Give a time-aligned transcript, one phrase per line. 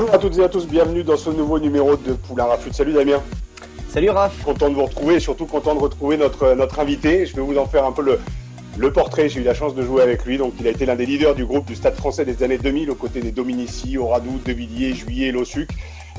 [0.00, 2.72] Bonjour à toutes et à tous, bienvenue dans ce nouveau numéro de Poulain Rafut.
[2.72, 3.20] Salut Damien.
[3.88, 4.44] Salut Raph.
[4.44, 7.26] Content de vous retrouver et surtout content de retrouver notre, notre invité.
[7.26, 8.20] Je vais vous en faire un peu le,
[8.76, 9.28] le portrait.
[9.28, 10.38] J'ai eu la chance de jouer avec lui.
[10.38, 12.92] Donc, il a été l'un des leaders du groupe du Stade français des années 2000
[12.92, 15.68] aux côtés des Dominici, Oradou, De Villiers, Juillet, Lossuc.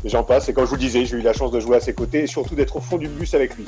[0.03, 0.49] Et j'en passe.
[0.49, 2.23] Et comme je vous le disais, j'ai eu la chance de jouer à ses côtés
[2.23, 3.63] et surtout d'être au fond du bus avec lui.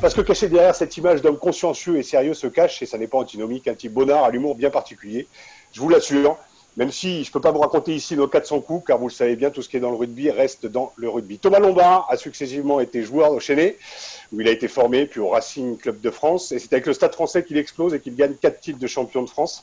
[0.00, 3.08] Parce que caché derrière cette image d'homme consciencieux et sérieux se cache, et ça n'est
[3.08, 5.26] pas antinomique, un type bonnard à l'humour bien particulier.
[5.72, 6.38] Je vous l'assure,
[6.80, 9.12] même si je ne peux pas vous raconter ici nos 400 coups, car vous le
[9.12, 11.38] savez bien, tout ce qui est dans le rugby reste dans le rugby.
[11.38, 15.76] Thomas Lombard a successivement été joueur au où il a été formé, puis au Racing
[15.76, 16.52] Club de France.
[16.52, 19.22] Et c'est avec le Stade français qu'il explose et qu'il gagne 4 titres de champion
[19.22, 19.62] de France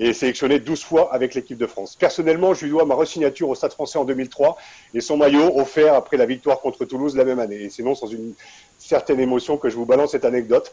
[0.00, 1.94] et sélectionné 12 fois avec l'équipe de France.
[1.94, 4.56] Personnellement, je lui dois ma resignature au Stade français en 2003
[4.94, 7.62] et son maillot offert après la victoire contre Toulouse la même année.
[7.62, 8.34] Et c'est non sans une
[8.78, 10.72] certaine émotion que je vous balance cette anecdote.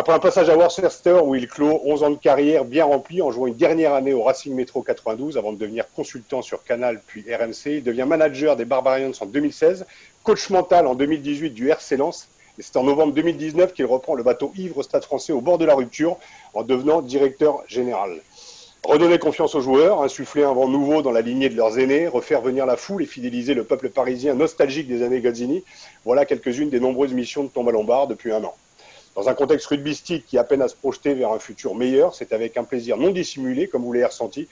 [0.00, 3.32] Après un passage à Worcester où il clôt 11 ans de carrière bien rempli en
[3.32, 7.24] jouant une dernière année au Racing Métro 92 avant de devenir consultant sur Canal puis
[7.28, 9.86] RMC, il devient manager des Barbarians en 2016,
[10.22, 12.28] coach mental en 2018 du RC Lens
[12.60, 15.58] et c'est en novembre 2019 qu'il reprend le bateau ivre au Stade français au bord
[15.58, 16.16] de la rupture
[16.54, 18.20] en devenant directeur général.
[18.84, 22.40] Redonner confiance aux joueurs, insuffler un vent nouveau dans la lignée de leurs aînés, refaire
[22.40, 25.64] venir la foule et fidéliser le peuple parisien nostalgique des années Gazzini,
[26.04, 28.54] voilà quelques-unes des nombreuses missions de Thomas Lombard depuis un an.
[29.18, 32.32] Dans un contexte rugbystique qui a peine à se projeter vers un futur meilleur, c'est
[32.32, 34.46] avec un plaisir non dissimulé, comme vous l'avez ressenti,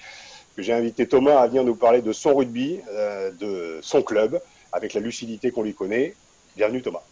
[0.56, 4.40] que j'ai invité Thomas à venir nous parler de son rugby, euh, de son club,
[4.72, 6.16] avec la lucidité qu'on lui connaît.
[6.56, 7.04] Bienvenue Thomas.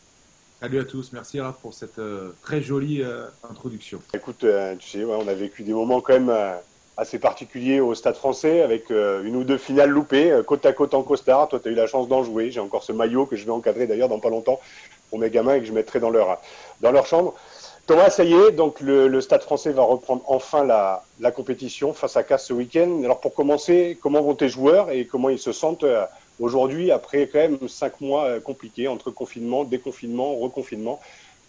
[0.61, 4.03] Salut à tous, merci Raph pour cette euh, très jolie euh, introduction.
[4.13, 4.45] Écoute,
[4.81, 6.37] tu sais, ouais, on a vécu des moments quand même
[6.97, 11.05] assez particuliers au Stade français avec une ou deux finales loupées, côte à côte en
[11.05, 11.49] costard.
[11.49, 12.51] Toi, tu as eu la chance d'en jouer.
[12.51, 14.59] J'ai encore ce maillot que je vais encadrer d'ailleurs dans pas longtemps
[15.15, 16.41] pour mes gamins et que je mettrai dans leur,
[16.81, 17.37] dans leur chambre.
[17.87, 22.17] Thomas, ça y est, donc le, Stade français va reprendre enfin la, la compétition face
[22.17, 23.03] à Casse ce week-end.
[23.05, 26.05] Alors pour commencer, comment vont tes joueurs et comment ils se sentent euh,
[26.41, 30.99] aujourd'hui après quand même cinq mois euh, compliqués entre confinement, déconfinement, reconfinement?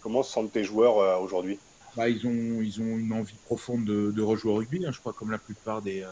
[0.00, 1.58] Comment se sentent tes joueurs euh, aujourd'hui?
[1.96, 5.12] Bah, ils, ont, ils ont une envie profonde de, rejouer au rugby, hein, je crois,
[5.12, 6.04] comme la plupart des,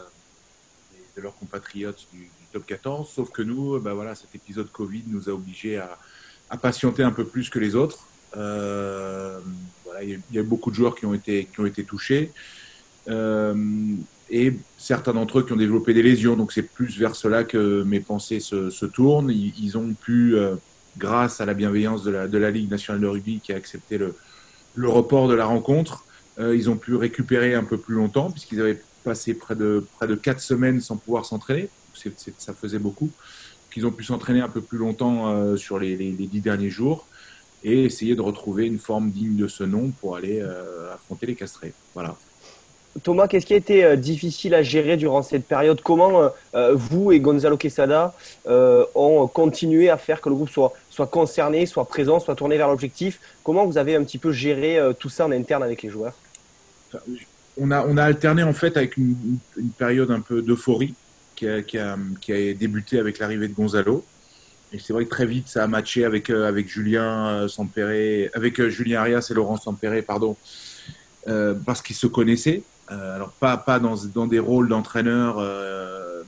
[1.15, 3.09] de leurs compatriotes du, du top 14.
[3.09, 5.97] Sauf que nous, bah, voilà, cet épisode Covid nous a obligés à,
[6.49, 8.07] à patienter un peu plus que les autres.
[8.37, 9.39] Euh,
[9.83, 12.31] voilà, il y, a, a beaucoup de joueurs qui ont été, qui ont été touchés.
[13.07, 13.55] Euh,
[14.29, 16.35] et certains d'entre eux qui ont développé des lésions.
[16.35, 19.31] Donc c'est plus vers cela que mes pensées se, tournent.
[19.31, 20.55] Ils, ont pu, euh,
[20.97, 23.97] grâce à la bienveillance de la, de la Ligue nationale de rugby qui a accepté
[23.97, 24.15] le,
[24.75, 26.03] le report de la rencontre,
[26.37, 30.15] ils ont pu récupérer un peu plus longtemps puisqu'ils avaient passé près de, près de
[30.15, 31.69] quatre semaines sans pouvoir s'entraîner.
[32.37, 33.09] Ça faisait beaucoup.
[33.75, 36.69] Qu'ils ont pu s'entraîner un peu plus longtemps euh, sur les, les, les dix derniers
[36.69, 37.07] jours
[37.61, 41.35] et essayer de retrouver une forme digne de ce nom pour aller euh, affronter les
[41.35, 41.73] castrés.
[41.93, 42.15] Voilà.
[43.03, 45.81] Thomas, qu'est-ce qui a été euh, difficile à gérer durant cette période?
[45.81, 46.31] Comment
[46.73, 48.15] vous et Gonzalo Quesada
[48.47, 52.69] ont continué à faire que le groupe soit, soit concerné, soit présent, soit tourné vers
[52.69, 53.19] l'objectif?
[53.43, 56.13] Comment vous avez un petit peu géré tout ça en interne avec les joueurs?
[57.57, 59.17] On a, on a alterné en fait avec une,
[59.57, 60.93] une période un peu d'euphorie
[61.35, 64.03] qui a, débuté avec l'arrivée de Gonzalo.
[64.73, 68.69] Et c'est vrai que très vite ça a matché avec, euh, Julien euh, avec euh,
[68.69, 70.35] Julien Arias et Laurent Sampere, pardon,
[71.65, 72.63] parce qu'ils se connaissaient.
[72.87, 75.41] Alors pas, dans, des rôles d'entraîneur,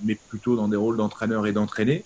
[0.03, 2.03] mais plutôt dans des rôles d'entraîneur et d'entraîné.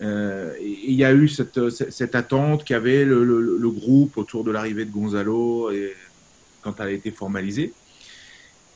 [0.00, 5.70] Et il y a eu cette, attente qu'avait le, groupe autour de l'arrivée de Gonzalo
[6.62, 7.74] quand elle a été formalisée.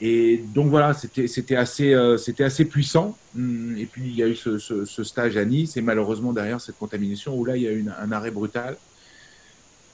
[0.01, 3.17] Et donc voilà, c'était assez, euh, assez puissant.
[3.37, 6.79] Hum, Et puis il y a eu ce, stage à Nice et malheureusement derrière cette
[6.79, 8.77] contamination où là il y a eu un arrêt brutal.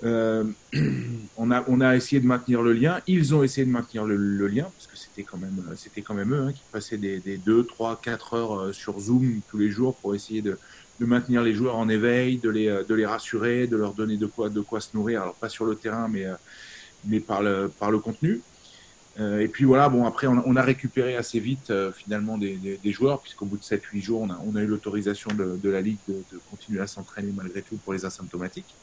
[0.03, 0.45] Euh,
[1.39, 3.01] on, a, on a essayé de maintenir le lien.
[3.07, 6.35] Ils ont essayé de maintenir le, lien parce que c'était quand même, c'était quand même
[6.35, 9.71] eux hein, qui passaient des, des 2, 3, 4 heures euh, sur Zoom tous les
[9.71, 10.59] jours pour essayer de,
[11.01, 14.27] de maintenir les joueurs en éveil, de les, de les rassurer, de leur donner de
[14.27, 15.23] quoi, de quoi se nourrir.
[15.23, 16.35] Alors pas sur le terrain, mais, euh,
[17.07, 18.43] mais par, le, par le contenu.
[19.21, 23.21] Euh, et puis voilà, bon après on a, récupéré assez vite euh, finalement des, joueurs
[23.21, 26.81] puisqu'au bout de 7-8 jours on a, eu l'autorisation de, la ligue de, de continuer
[26.81, 28.75] à s'entraîner malgré tout pour les asymptomatiques.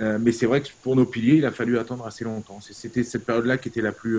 [0.00, 2.60] Euh, mais c'est vrai que pour nos piliers, il a fallu attendre assez longtemps.
[2.60, 4.18] C'était cette période-là qui était la plus,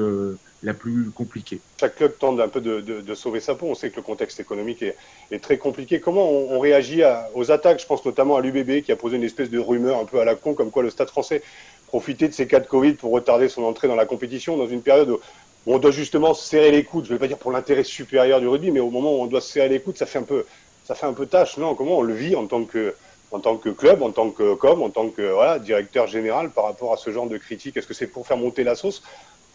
[0.62, 1.60] la plus compliquée.
[1.80, 3.68] Chaque club tente un peu de, sauver sa peau.
[3.68, 6.00] On sait que le contexte économique est, très compliqué.
[6.00, 7.02] Comment on, réagit
[7.34, 7.82] aux attaques?
[7.82, 10.26] Je pense notamment à l'UBB qui a posé une espèce de rumeur un peu à
[10.26, 11.42] la con, comme quoi le Stade français
[11.94, 14.82] profitait de ces cas de Covid pour retarder son entrée dans la compétition dans une
[14.82, 15.20] période où
[15.68, 17.06] on doit justement serrer les coudes.
[17.06, 19.28] Je ne vais pas dire pour l'intérêt supérieur du rugby, mais au moment où on
[19.28, 20.44] doit se serrer les coudes, ça fait un peu,
[20.86, 21.58] ça fait un peu tâche.
[21.58, 22.96] Non Comment on le vit en tant que
[23.32, 26.64] en tant que club, en tant que com, en tant que voilà, directeur général par
[26.64, 27.78] rapport à ce genre de critique?
[27.78, 29.04] Est-ce que c'est pour faire monter la sauce?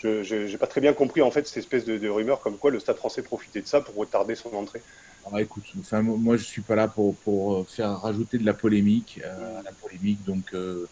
[0.00, 2.78] Je n'ai pas très bien compris en fait cette espèce de, rumeur comme quoi le
[2.78, 4.80] Stade français profitait de ça pour retarder son entrée.
[5.26, 9.20] Alors, écoute, enfin, moi je suis pas là pour, pour faire rajouter de la polémique
[9.24, 10.86] euh, à la polémique, donc euh,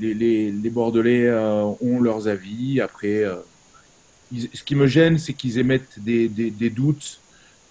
[0.00, 2.80] les, Bordelais euh, ont leurs avis.
[2.80, 3.36] Après, euh,
[4.32, 7.20] ce qui me gêne, c'est qu'ils émettent des, doutes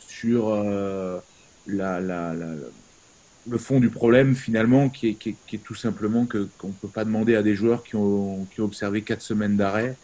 [0.07, 1.19] sur euh,
[1.67, 7.35] le fond du problème finalement qui est, tout simplement que qu'on ne peut pas demander
[7.35, 9.95] à des joueurs qui ont, observé quatre semaines d'arrêt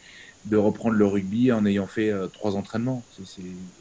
[0.45, 3.01] de reprendre le rugby en ayant fait euh, trois entraînements.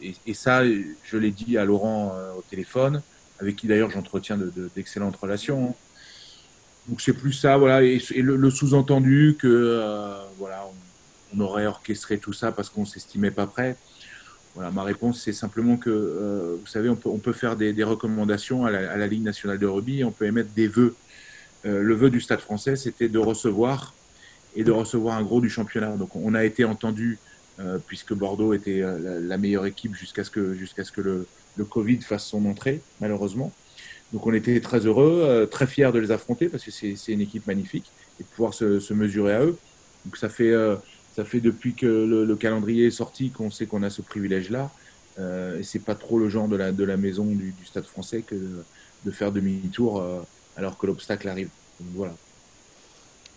[0.00, 3.02] Et, ça, je l'ai dit à Laurent au téléphone,
[3.40, 4.38] avec qui d'ailleurs j'entretiens
[4.76, 5.70] d'excellentes de, de, relations.
[5.70, 5.74] Hein.
[6.93, 10.62] Donc c'est plus ça, voilà, et, le, sous-entendu que euh, voilà,
[11.35, 13.79] on, aurait orchestré tout ça parce qu'on s'estimait pas prêt.
[14.55, 17.83] Voilà, ma réponse, c'est simplement que, euh, vous savez, on peut, on peut faire des,
[17.83, 20.94] recommandations à la, Ligue nationale de rugby, on peut émettre des vœux.
[21.65, 23.94] Euh, le vœu du Stade français, c'était de recevoir
[24.55, 25.97] et de recevoir un gros du championnat.
[25.97, 27.19] Donc, on a été entendu,
[27.87, 33.50] puisque Bordeaux était la, meilleure équipe jusqu'à ce que, le Covid fasse son entrée, malheureusement.
[34.12, 37.20] Donc, on était très heureux, euh, très fiers de les affronter parce que c'est une
[37.20, 39.56] équipe magnifique et de pouvoir se, mesurer à eux.
[40.05, 40.76] Donc, ça fait euh,
[41.17, 44.70] ça fait depuis que le, le calendrier est sorti qu'on sait qu'on a ce privilège-là.
[45.19, 48.23] Euh, et c'est pas trop le genre de la, de la maison du, Stade français
[48.23, 48.35] que
[49.05, 50.20] de faire demi-tour euh,
[50.56, 51.50] alors que l'obstacle arrive.
[51.81, 52.15] Donc, voilà.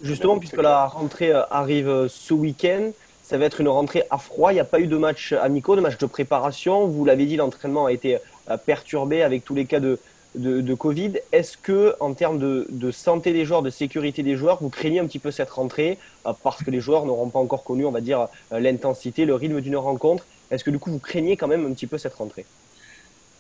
[0.02, 2.92] Justement, puisque la rentrée arrive ce week-end,
[3.24, 4.52] ça va être une rentrée à froid.
[4.52, 6.88] Il n'y a pas eu de match amicaux, de match de préparation.
[6.88, 8.18] Vous l'avez dit, l'entraînement a été
[8.66, 9.98] perturbé avec tous les cas de,
[10.36, 11.14] de, Covid.
[11.32, 15.08] Est-ce que, en termes de, santé des joueurs, de sécurité des joueurs, vous craignez un
[15.08, 18.02] petit peu cette rentrée euh, parce que les joueurs n'auront pas encore connu, on va
[18.02, 20.26] dire, euh, l'intensité, le rythme d'une rencontre?
[20.52, 22.46] Est-ce que du coup, vous craignez quand même un petit peu cette rentrée?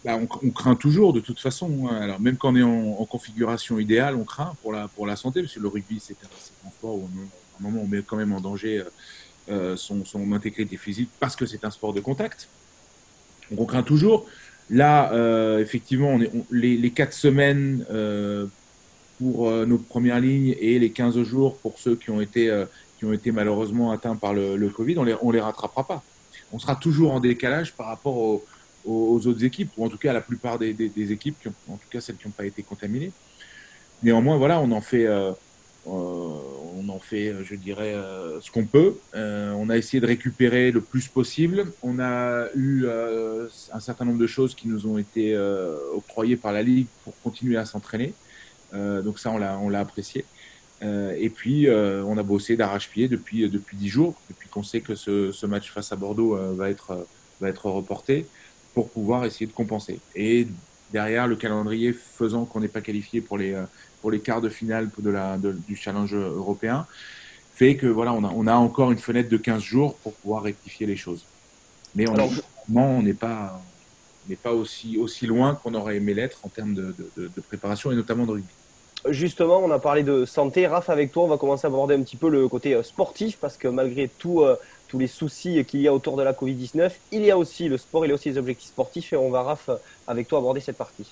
[0.03, 1.88] Bah, on, craint toujours de toute façon.
[1.89, 1.95] Hein.
[1.95, 5.42] Alors même quand on est en, configuration idéale, on craint pour la pour la santé
[5.42, 8.31] parce que le rugby c'est un, sport où à un moment on met quand même
[8.31, 8.83] en danger
[9.50, 12.50] euh, son, son intégrité physique parce que c'est un sport de contact.
[13.50, 14.27] Donc on craint toujours.
[14.70, 18.48] Là, euh, effectivement, on est, on, les, les quatre semaines euh,
[19.20, 22.66] pour euh, nos premières lignes et les 15 jours pour ceux qui ont été, euh,
[22.98, 26.04] qui ont été malheureusement atteints par le, le Covid, on les, on les rattrapera pas.
[26.52, 28.44] On sera toujours en décalage par rapport aux,
[28.86, 31.48] aux, autres équipes, ou en tout cas à la plupart des, des, des équipes, qui
[31.48, 33.12] ont, en tout cas celles qui n'ont pas été contaminées.
[34.04, 35.32] Néanmoins, voilà, on en fait, euh,
[36.95, 38.95] on fait, je dirais, euh, ce qu'on peut.
[39.15, 41.65] Euh, on a essayé de récupérer le plus possible.
[41.83, 45.38] On a eu euh, un certain nombre de choses qui nous ont été
[45.94, 48.13] octroyées par la Ligue pour continuer à s'entraîner.
[48.74, 50.25] donc ça, on l'a, apprécié.
[50.81, 55.31] et puis, on a bossé d'arrache-pied depuis depuis dix jours, depuis qu'on sait que ce,
[55.31, 57.07] ce, match face à Bordeaux va être
[57.42, 58.25] va être reporté
[58.74, 60.00] pour pouvoir essayer de compenser.
[60.15, 60.47] Et
[60.92, 63.53] derrière, le calendrier faisant qu'on n'est pas qualifié pour les
[64.06, 66.86] pour les quarts de finale de la, de, du challenge européen,
[67.56, 70.44] fait que voilà, on a, on a encore une fenêtre de 15 jours pour pouvoir
[70.44, 71.25] rectifier les choses.
[71.96, 72.30] Mais on Alors,
[72.71, 73.59] on n'est pas,
[74.30, 77.92] n'est pas aussi, aussi loin qu'on aurait aimé l'être en termes de, de, de, préparation
[77.92, 78.54] et notamment de rugby.
[79.09, 80.68] Justement, on a parlé de santé.
[80.68, 83.38] Raph, avec toi, on va commencer à aborder un petit peu le côté euh, sportif
[83.42, 84.56] parce que malgré tout, euh,
[84.88, 87.80] tous les soucis qu'il y a autour de la Covid-19, il y a aussi le
[87.80, 89.71] sport, il y a aussi les objectifs sportifs et on va, Raph,
[90.07, 91.07] avec toi aborder cette partie.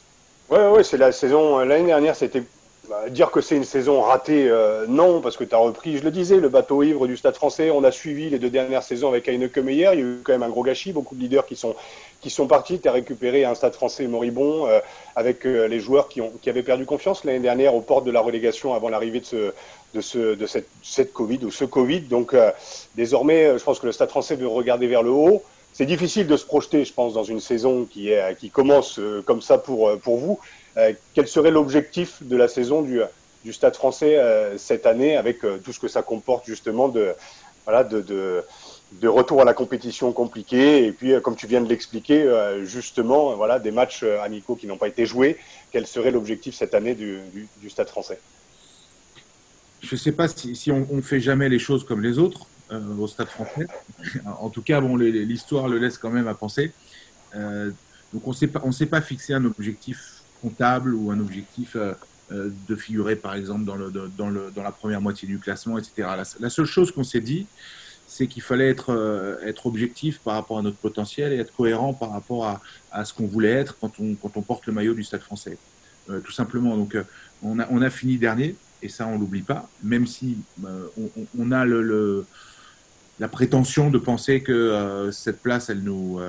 [0.51, 1.57] Ouais, ouais, c'est la saison.
[1.57, 2.43] L'année dernière, c'était
[2.89, 6.03] bah, dire que c'est une saison ratée, euh, non, parce que tu as repris, je
[6.03, 7.71] le disais, le bateau ivre du Stade français.
[7.71, 9.91] On a suivi les deux dernières saisons avec Heineke Meyer.
[9.93, 11.75] Il y a eu quand même un gros gâchis, beaucoup de leaders qui sont,
[12.19, 12.79] qui sont partis.
[12.79, 14.81] Tu as récupéré un Stade français moribond euh,
[15.15, 18.11] avec euh, les joueurs qui, ont, qui avaient perdu confiance l'année dernière aux portes de
[18.11, 19.53] la relégation avant l'arrivée de, ce,
[19.93, 22.01] de, ce, de cette, cette Covid ou ce Covid.
[22.01, 22.35] Donc
[22.95, 25.41] désormais, je pense que le Stade français veut regarder vers le haut.
[25.73, 29.41] C'est difficile de se projeter, je pense, dans une saison qui, est, qui commence comme
[29.41, 30.39] ça pour, pour vous.
[30.77, 32.99] Euh, quel serait l'objectif de la saison du,
[33.43, 37.13] du Stade français euh, cette année avec euh, tout ce que ça comporte justement de,
[37.65, 42.25] voilà, de, de, retour à la compétition compliquée et puis comme tu viens de l'expliquer
[42.63, 45.37] justement voilà des matchs amicaux qui n'ont pas été joués.
[45.71, 48.19] Quel serait l'objectif cette année du, du, du, Stade français?
[49.81, 52.45] Je ne sais pas si, si on ne fait jamais les choses comme les autres.
[52.45, 53.67] euh, au Stade français
[54.25, 56.72] en tout cas bon l'histoire le laisse quand même à penser
[57.36, 57.72] euh,
[58.13, 61.93] donc on ne s'est pas fixé un objectif comptable ou un objectif euh,
[62.32, 66.08] de figurer par exemple dans, le, dans, le, dans la première moitié du classement, etc.
[66.39, 67.48] La, seule chose qu'on s'est dit,
[68.08, 72.12] c'est qu'il fallait être, être objectif par rapport à notre potentiel et être cohérent par
[72.12, 75.03] rapport à, à ce qu'on voulait être quand on, quand on porte le maillot du
[75.03, 75.58] Stade français.
[76.08, 76.77] tout simplement.
[76.77, 76.96] Donc,
[77.41, 80.38] on, a, on a fini dernier, et ça, on l'oublie pas, même si
[81.38, 82.25] on, a le,
[83.20, 86.20] la prétention de penser que cette place, elle nous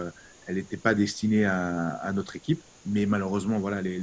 [0.47, 2.61] elle n'était pas destinée à, notre équipe.
[2.87, 4.01] Mais malheureusement, voilà, les,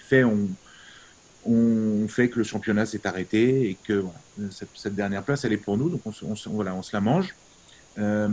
[0.00, 4.04] faits ont, fait que le championnat s'est arrêté et que
[4.50, 5.88] cette, dernière place, elle est pour nous.
[5.88, 7.34] Donc on, voilà, on se la mange.
[7.98, 8.28] Euh,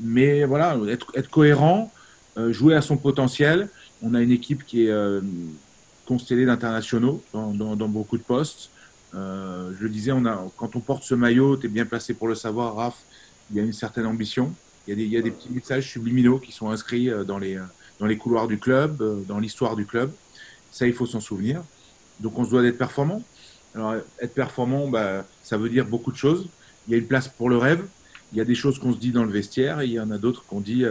[0.00, 1.92] mais voilà, être, cohérent,
[2.36, 3.68] euh, jouer à son potentiel.
[4.02, 5.20] On a une équipe qui est euh,
[6.06, 8.70] constellée d'internationaux dans, beaucoup de postes.
[9.14, 10.12] Je le disais,
[10.56, 12.96] quand on porte ce maillot, tu es bien placé pour le savoir, Raph,
[13.50, 14.52] il y a une certaine ambition.
[14.88, 17.62] Il y, a des, petits messages subliminaux qui sont inscrits euh, dans les, euh,
[18.00, 20.10] dans les couloirs du club, euh, dans l'histoire du club.
[20.72, 21.62] Ça, il faut s'en souvenir.
[22.18, 23.22] Donc, on se doit d'être performant.
[23.76, 26.48] Alors, être performant, bah, ça veut dire beaucoup de choses.
[26.88, 27.86] Il y a une place pour le rêve.
[28.32, 30.10] Il y a des choses qu'on se dit dans le vestiaire et il y en
[30.10, 30.84] a d'autres qu'on dit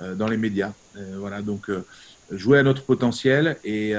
[0.00, 0.72] dans les médias.
[1.16, 1.70] voilà, donc
[2.32, 3.94] jouer à notre potentiel et,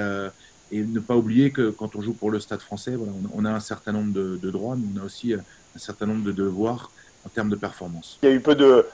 [0.71, 3.51] et, ne pas oublier que quand on joue pour le Stade français, voilà, on, a
[3.51, 6.91] un certain nombre de, de, droits, mais on a aussi un certain nombre de devoirs
[7.25, 8.17] en termes de performance.
[8.23, 8.85] Il y a eu peu de,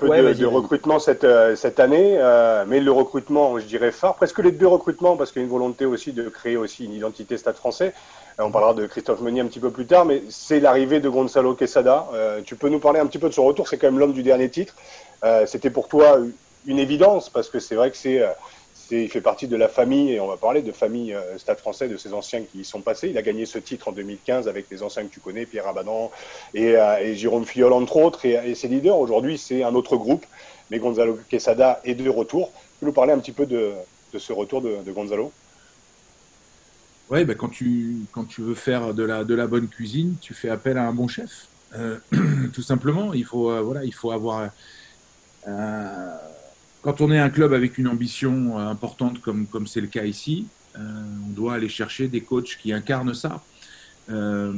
[0.00, 4.52] de, recrutement cette, euh, cette année, euh, mais le recrutement, je dirais phare, presque les
[4.52, 7.56] deux recrutements, parce qu'il y a une volonté aussi de créer aussi une identité stade
[7.56, 7.94] français.
[8.38, 11.08] Euh, on parlera de Christophe Meunier un petit peu plus tard, mais c'est l'arrivée de
[11.08, 12.08] Gonzalo Quesada.
[12.44, 14.22] tu peux nous parler un petit peu de son retour, c'est quand même l'homme du
[14.22, 14.74] dernier titre.
[15.46, 16.18] C'était pour toi
[16.66, 18.22] une évidence, parce que c'est vrai que c'est
[18.92, 21.88] il fait partie de la famille, et on va parler de famille euh, Stade français,
[21.88, 23.08] de ses anciens qui y sont passés.
[23.08, 26.10] Il a gagné ce titre en 2015 avec les anciens que tu connais, Pierre Abadan
[26.54, 28.98] et, euh, Jérôme Fiol, entre autres, et, ses leaders.
[28.98, 30.26] Aujourd'hui, c'est un autre groupe,
[30.70, 32.52] mais Gonzalo Quesada est de retour.
[32.80, 33.72] Peux nous parler un petit peu de,
[34.16, 35.32] ce retour de, Gonzalo?
[37.10, 38.06] Oui, ben quand, tu,
[38.38, 41.48] veux faire de la, bonne cuisine, tu fais appel à un bon chef.
[41.74, 41.98] Euh,
[42.52, 44.50] tout simplement, il faut avoir
[46.82, 50.04] quand on est un club avec une ambition euh, importante comme comme c'est le cas
[50.04, 50.46] ici,
[50.76, 50.80] euh,
[51.26, 53.42] on doit aller chercher des coachs qui incarnent ça.
[54.10, 54.52] Euh,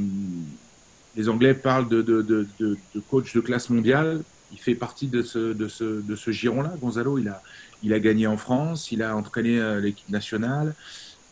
[1.15, 2.21] les Anglais parlent de, de,
[2.59, 2.77] de,
[3.09, 4.21] coach de classe mondiale.
[4.51, 6.73] Il fait partie de ce, de ce, ce giron-là.
[6.81, 7.41] Gonzalo, il a,
[7.83, 10.75] il a gagné en France, il a entraîné l'équipe nationale,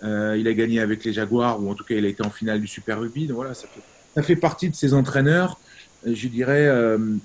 [0.02, 2.62] il a gagné avec les Jaguars, ou en tout cas, il a été en finale
[2.62, 3.28] du Super Rugby.
[3.28, 3.82] Donc voilà, ça fait,
[4.16, 5.60] ça fait partie de ces entraîneurs,
[6.06, 6.70] je dirais,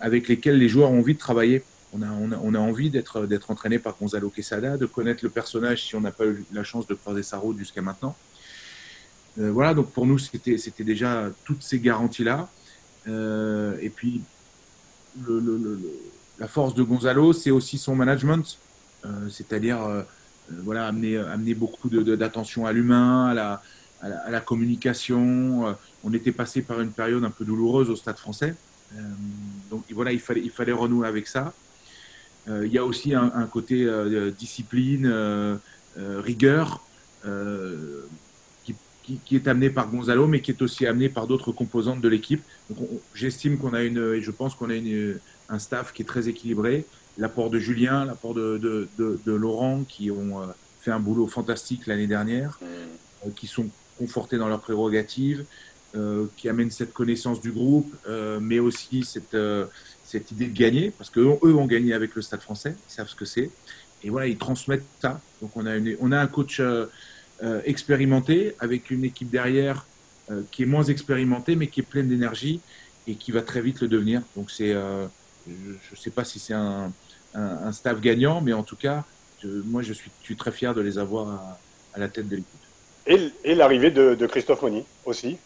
[0.01, 1.63] avec lesquels les joueurs ont envie de travailler
[1.95, 5.87] on a, on a, envie d'être, d'être entraîné par Gonzalo Quesada, de connaître le personnage
[5.87, 8.15] si on n'a pas eu la chance de croiser sa route jusqu'à maintenant.
[9.39, 12.49] Euh, voilà, donc pour nous, c'était, c'était déjà toutes ces garanties-là.
[13.07, 14.21] Euh, et puis,
[16.39, 18.59] la force de Gonzalo, c'est aussi son management,
[19.05, 19.79] euh, c'est-à-dire
[20.51, 23.63] voilà, amener, amener beaucoup de, d'attention à l'humain, à la,
[24.03, 25.75] à la, communication.
[26.05, 28.55] on était passé par une période un peu douloureuse au Stade français.
[29.71, 31.53] donc voilà, il fallait, il fallait renouer avec ça.
[32.49, 35.57] Euh, il y a aussi un, côté euh, discipline, euh,
[35.97, 36.83] rigueur,
[39.25, 42.43] qui, est amené par Gonzalo, mais qui est aussi amené par d'autres composantes de l'équipe.
[43.15, 46.29] J'estime qu'on a une, et je pense qu'on a une, un staff qui est très
[46.29, 46.85] équilibré.
[47.17, 50.43] L'apport de Julien, l'apport de, de, de, Laurent, qui ont
[50.81, 52.61] fait un boulot fantastique l'année dernière,
[53.35, 55.45] qui sont confortés dans leurs prérogatives,
[56.37, 57.93] qui amènent cette connaissance du groupe,
[58.41, 59.37] mais aussi cette,
[60.09, 63.15] cette idée de gagner, parce qu'eux ont gagné avec le Stade français, ils savent ce
[63.15, 63.51] que c'est.
[64.03, 65.21] Et voilà, ils transmettent ça.
[65.43, 66.87] Donc on a, un coach euh,
[67.43, 69.85] euh, expérimenté avec une équipe derrière
[70.31, 72.61] euh, qui est moins expérimentée, mais qui est pleine d'énergie
[73.07, 74.23] et qui va très vite le devenir.
[74.35, 75.53] Donc c'est, je
[75.93, 76.91] ne sais pas si c'est un,
[77.73, 79.05] staff gagnant, mais en tout cas,
[79.45, 81.59] moi je suis, suis, très fier de les avoir
[81.95, 83.33] à, la tête de l'équipe.
[83.45, 85.39] Et, l'arrivée de, de Christophe Moni aussi,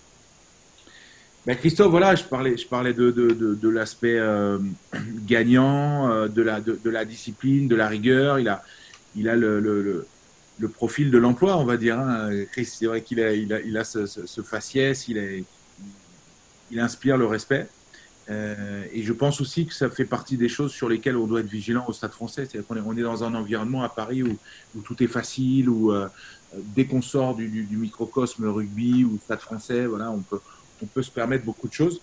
[1.45, 4.59] ben Christophe, voilà, je parlais, je parlais de, de, de, l'aspect euh,
[5.27, 8.39] gagnant, euh, de, la, de, la discipline, de la rigueur.
[8.39, 8.63] Il a,
[9.17, 11.99] il a le, le, profil de l'emploi, on va dire.
[11.99, 12.31] Hein.
[12.53, 15.43] Chris, c'est vrai qu'il a, il a, il a ce, ce, faciès, il, est,
[16.71, 17.67] il inspire le respect.
[18.31, 21.41] Euh, et je pense aussi que ça fait partie des choses sur lesquelles on doit
[21.41, 22.47] être vigilant au Stade français.
[22.47, 24.39] C'est-à-dire qu'on est, on est dans un environnement à Paris où,
[24.77, 25.93] où tout est facile, où
[26.55, 30.39] dès qu'on sort du, du, du, microcosme rugby ou Stade français, voilà, on peut
[30.83, 32.01] on peut se permettre beaucoup de choses.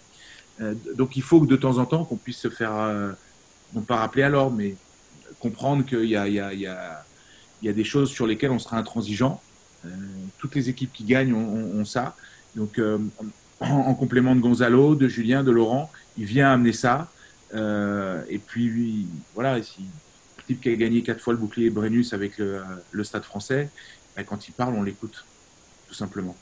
[0.62, 3.12] Euh, donc il faut que de temps en temps qu'on puisse se faire, euh,
[3.74, 4.76] non pas rappeler à l'ordre, mais
[5.40, 7.04] comprendre qu'il y a,
[7.62, 9.42] des choses sur lesquelles on sera intransigeant.
[9.86, 9.90] Euh,
[10.38, 12.16] toutes les équipes qui gagnent ont, ça.
[12.56, 12.82] Donc
[13.60, 17.10] en, complément de Gonzalo, de Julien, de Laurent, il vient amener ça.
[17.54, 19.82] et puis voilà, si
[20.38, 23.70] le type qui a gagné quatre fois le bouclier Brennus avec le, Stade français,
[24.18, 25.24] ben, quand il parle, on l'écoute,
[25.88, 26.36] tout simplement.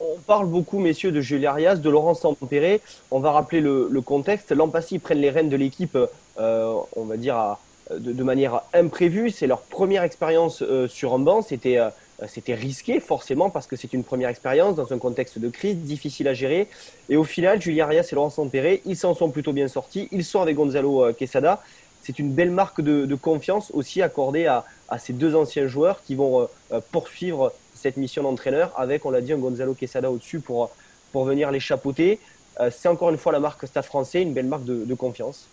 [0.00, 2.80] On parle beaucoup, messieurs, de Julien Arias, de Laurent Sampéré.
[3.10, 4.52] On va rappeler le, contexte.
[4.52, 5.98] L'an passé, ils prennent les rênes de l'équipe,
[6.38, 7.56] euh, on va dire,
[7.90, 9.30] de, manière imprévue.
[9.30, 11.42] C'est leur première expérience euh, sur un banc.
[11.42, 11.90] C'était euh,
[12.28, 16.28] c'était risqué, forcément, parce que c'est une première expérience dans un contexte de crise difficile
[16.28, 16.66] à gérer.
[17.10, 20.08] Et au final, Julien Arias et Laurent Sampéré, ils s'en sont plutôt bien sortis.
[20.12, 21.62] Ils sont avec Gonzalo Quesada.
[22.06, 26.14] C'est une belle marque de, confiance aussi accordée à, à, ces deux anciens joueurs qui
[26.14, 26.48] vont
[26.92, 30.70] poursuivre cette mission d'entraîneur avec, on l'a dit, un Gonzalo Quesada au-dessus pour,
[31.12, 32.18] pour venir les chapeauter.
[32.60, 35.46] Euh, c'est encore une fois la marque Stade français, une belle marque de, confiance.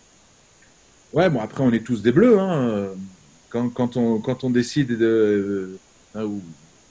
[1.11, 2.39] Ouais, bon, après, on est tous des bleus.
[2.39, 2.87] Hein.
[3.49, 5.77] Quand, quand, on, quand on décide de.
[6.15, 6.41] Euh, ou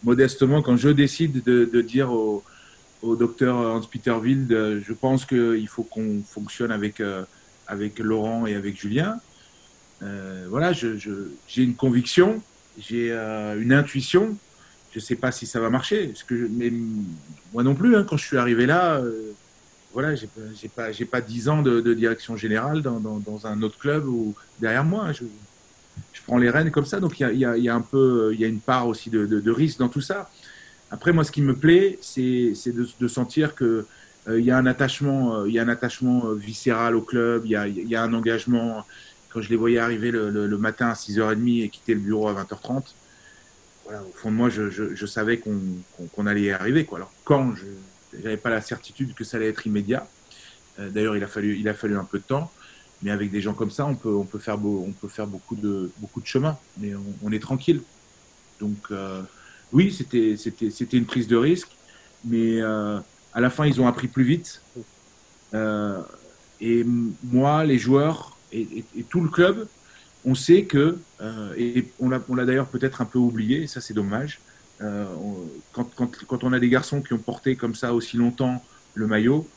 [0.05, 2.43] modestement, quand je décide de, dire au,
[3.03, 7.25] docteur Hans-Peter Wild, je pense qu'il faut qu'on fonctionne avec, euh,
[7.67, 9.19] avec Laurent et avec Julien.
[10.49, 11.13] Voilà, j'ai je,
[11.57, 12.43] une conviction,
[12.79, 14.37] j'ai une intuition
[14.93, 16.09] je ne sais pas si ça va marcher.
[16.09, 16.73] Parce que mais
[17.53, 19.33] moi non plus, hein, quand je suis arrivé là, euh,
[19.93, 20.29] voilà, j'ai
[20.69, 25.13] pas, j'ai pas, dix ans de, direction générale dans, un autre club ou derrière moi.
[25.13, 25.25] Je,
[26.13, 28.41] je, prends les rênes comme ça, donc il y a, y a, un peu, il
[28.41, 30.31] y a une part aussi de, risque dans tout ça.
[30.91, 33.87] Après, moi, ce qui me plaît, c'est de, sentir que
[34.29, 37.43] euh, il y a un attachement, euh, il y a un attachement viscéral au club,
[37.45, 38.85] il y a, un engagement.
[39.33, 42.83] Quand je les voyais arriver le, matin à 6h30 et quitter le bureau à 20h30,
[43.87, 46.87] au fond de moi, je, savais qu'on allait y arriver.
[46.95, 50.07] Alors, quand je n'avais pas la certitude que ça allait être immédiat,
[50.79, 52.51] euh, d'ailleurs, il, a fallu, il a fallu un peu de temps,
[53.03, 55.27] mais avec des gens comme ça, on peut, on peut, faire, beau, on peut faire
[55.27, 57.83] beaucoup, de, beaucoup de chemin, mais on, est tranquille.
[58.61, 59.23] Donc, euh,
[59.73, 61.71] oui, c'était une prise de risque,
[62.25, 62.99] mais euh,
[63.33, 64.63] à la fin, ils ont appris plus vite.
[66.61, 66.85] et
[67.25, 69.67] moi, les joueurs et tout le club,
[70.25, 73.95] on sait que, euh, et on l'a d'ailleurs peut-être un peu oublié, et ça c'est
[73.95, 74.41] dommage,
[74.81, 75.05] euh,
[75.73, 78.63] quand, quand, on a des garçons qui ont porté comme ça aussi longtemps
[78.95, 79.49] le maillot,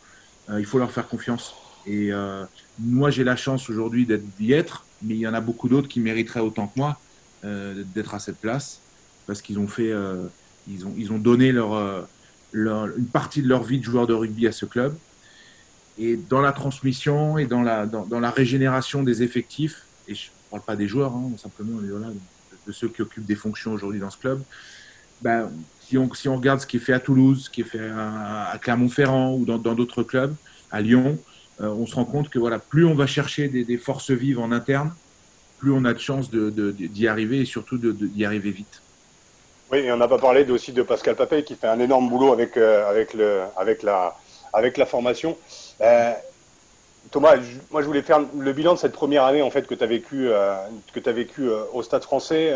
[0.49, 1.55] euh, il faut leur faire confiance.
[1.87, 2.09] Et
[2.79, 4.07] moi j'ai la chance aujourd'hui
[4.39, 6.99] d'y être, mais il y en a beaucoup d'autres qui mériteraient autant que moi
[7.43, 8.81] d'être à cette place,
[9.27, 9.93] parce qu'ils ont fait,
[10.67, 12.07] ils, ont, ils ont donné leur,
[12.53, 14.97] une partie de leur vie de joueur de rugby à ce club.
[15.97, 20.61] Et dans la transmission et dans la, dans, la régénération des effectifs, et je, parle
[20.61, 24.41] pas des joueurs, hein, simplement de, ceux qui occupent des fonctions aujourd'hui dans ce club.
[25.21, 25.49] Ben,
[25.81, 27.89] si, on, si on regarde ce qui est fait à Toulouse, ce qui est fait
[27.89, 30.35] à, Clermont-Ferrand ou dans d'autres clubs,
[30.71, 31.17] à Lyon,
[31.61, 34.51] euh, on se rend compte que voilà, plus on va chercher des, forces vives en
[34.51, 34.93] interne,
[35.57, 38.81] plus on a de chances d'y arriver et surtout d'y arriver vite.
[39.71, 42.33] Oui, et on n'a pas parlé aussi de Pascal Papey qui fait un énorme boulot
[42.33, 44.15] avec, euh, avec, le, avec, la,
[44.55, 45.37] avec la formation.
[45.81, 46.13] Euh,
[47.11, 47.35] Thomas,
[47.69, 49.87] moi je voulais faire le bilan de cette première année en fait que tu as
[49.87, 50.55] vécu, euh,
[51.05, 52.53] as vécu euh, au Stade Français.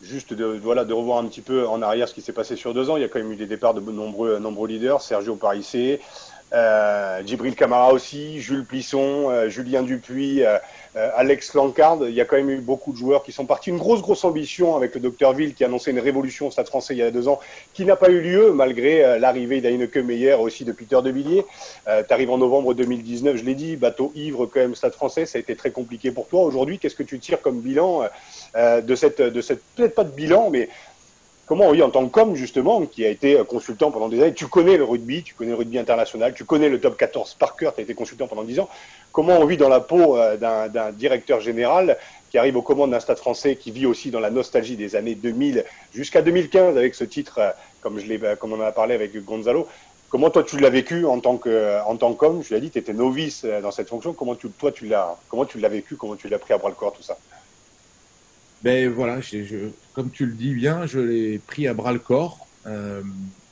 [0.00, 2.72] Juste de, voilà, de revoir un petit peu en arrière ce qui s'est passé sur
[2.72, 2.96] deux ans.
[2.96, 5.02] Il y a quand même eu des départs de nombreux, nombreux leaders.
[5.02, 6.00] Sergio Parissé,
[6.52, 10.58] euh, Djibril Camara aussi, Jules Plisson, euh, Julien Dupuis, euh,
[11.14, 11.98] Alex Lancard.
[12.02, 13.70] Il y a quand même eu beaucoup de joueurs qui sont partis.
[13.70, 16.66] Une grosse, grosse ambition avec le docteur Ville qui a annoncé une révolution au Stade
[16.66, 17.38] français il y a deux ans,
[17.74, 21.44] qui n'a pas eu lieu malgré l'arrivée d'Aineke Meyer aussi de Peter De Villiers.
[21.86, 25.38] tu arrives en novembre 2019, je l'ai dit, bateau ivre quand même Stade français, ça
[25.38, 26.42] a été très compliqué pour toi.
[26.42, 28.04] Aujourd'hui, qu'est-ce que tu tires comme bilan
[28.56, 30.68] de cette, de cette peut-être pas de bilan, mais
[31.48, 34.76] Comment, oui, en tant qu'homme, justement, qui a été consultant pendant des années, tu connais
[34.76, 37.80] le rugby, tu connais le rugby international, tu connais le top 14 par cœur, tu
[37.80, 38.68] as été consultant pendant 10 ans.
[39.12, 41.96] Comment on vit dans la peau euh, d'un directeur général
[42.28, 45.14] qui arrive aux commandes d'un stade français, qui vit aussi dans la nostalgie des années
[45.14, 48.94] 2000 jusqu'à 2015 avec ce titre, euh, comme, je euh, comme on en a parlé
[48.94, 49.66] avec Gonzalo.
[50.10, 52.78] Comment toi tu l'as vécu en tant que en tant qu'homme Je l'ai dit, tu
[52.78, 54.12] étais novice dans cette fonction.
[54.12, 55.96] Comment tu, toi tu l'as comment tu l'as vécu?
[55.96, 57.16] Comment tu l'as pris à bras le corps tout ça?
[58.62, 59.20] Ben voilà,
[59.92, 62.46] comme tu le dis bien, je l'ai pris à bras le corps.
[62.66, 63.02] Euh,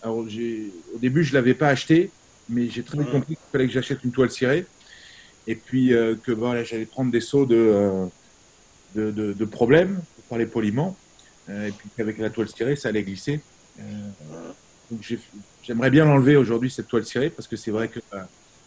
[0.03, 2.11] alors au début, je l'avais pas acheté,
[2.49, 4.67] mais j'ai très bien compris qu'il fallait que j'achète une toile cirée,
[5.47, 8.07] et puis euh, que voilà, j'allais prendre des sauts de, euh,
[8.95, 10.97] de, de, de, problèmes, pour parler poliment,
[11.49, 13.41] et puis qu'avec la toile cirée, ça allait glisser.
[14.91, 15.15] donc
[15.63, 18.01] j'aimerais bien l'enlever aujourd'hui cette toile cirée parce que c'est vrai que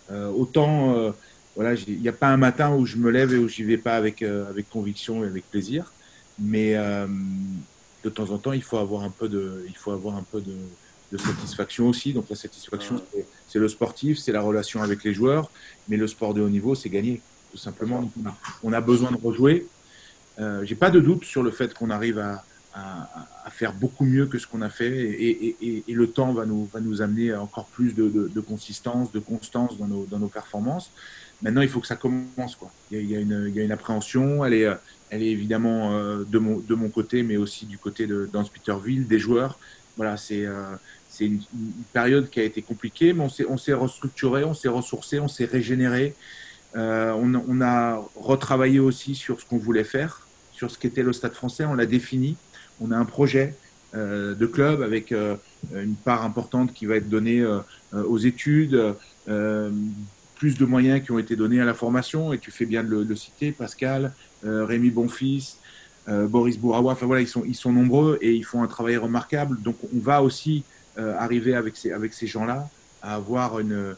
[0.10, 1.14] autant
[1.58, 3.78] voilà, il n'y a pas un matin où je me lève et où j'y vais
[3.78, 5.92] pas avec avec conviction et avec plaisir.
[6.40, 7.08] Mais euh,
[8.04, 10.42] de temps en temps, il faut avoir un peu de, il faut avoir un peu
[10.42, 10.56] de,
[11.12, 12.14] de satisfaction aussi.
[12.14, 13.02] Donc la satisfaction,
[13.48, 15.50] c'est le sportif, c'est la relation avec les joueurs.
[15.88, 17.22] Mais le sport de haut niveau, c'est gagner,
[17.52, 18.10] tout simplement.
[18.64, 19.68] On a, besoin de rejouer.
[20.40, 23.10] Euh, J'ai pas de doute sur le fait qu'on arrive à, à,
[23.46, 26.46] à, faire beaucoup mieux que ce qu'on a fait et, et, et, le temps va
[26.46, 30.20] nous, va nous amener encore plus de, de, de consistance, de constance dans nos, dans
[30.20, 30.92] nos performances.
[31.42, 32.56] Maintenant, il faut que ça commence.
[32.56, 32.72] Quoi.
[32.92, 34.68] Il, y a, il, y a une, il y a une appréhension, elle est,
[35.10, 39.08] elle est évidemment euh, de, mon, de mon côté, mais aussi du côté de Peterville,
[39.08, 39.58] des joueurs.
[39.98, 40.76] Voilà, c'est euh,
[41.10, 41.42] c'est une,
[41.92, 46.14] période qui a été compliquée, mais on s'est restructuré, on s'est ressourcé, on s'est régénéré.
[46.76, 51.14] Euh, on, on, a retravaillé aussi sur ce qu'on voulait faire, sur ce qu'était le
[51.14, 52.38] Stade français, on l'a défini.
[52.80, 53.56] On a un projet
[53.96, 55.36] euh, de club avec euh,
[55.74, 57.60] une part importante qui va être donnée euh,
[57.92, 58.96] aux études,
[60.40, 63.04] plus de moyens qui ont été donnés à la formation, et tu fais bien de
[63.04, 65.58] le, citer, Pascal, Rémi Bonfils,
[66.08, 69.62] Boris Bourawa, enfin voilà, ils sont, nombreux et ils font un travail remarquable.
[69.62, 70.64] Donc on va aussi
[70.98, 72.70] arriver avec ces, avec ces gens-là
[73.02, 73.96] à avoir une,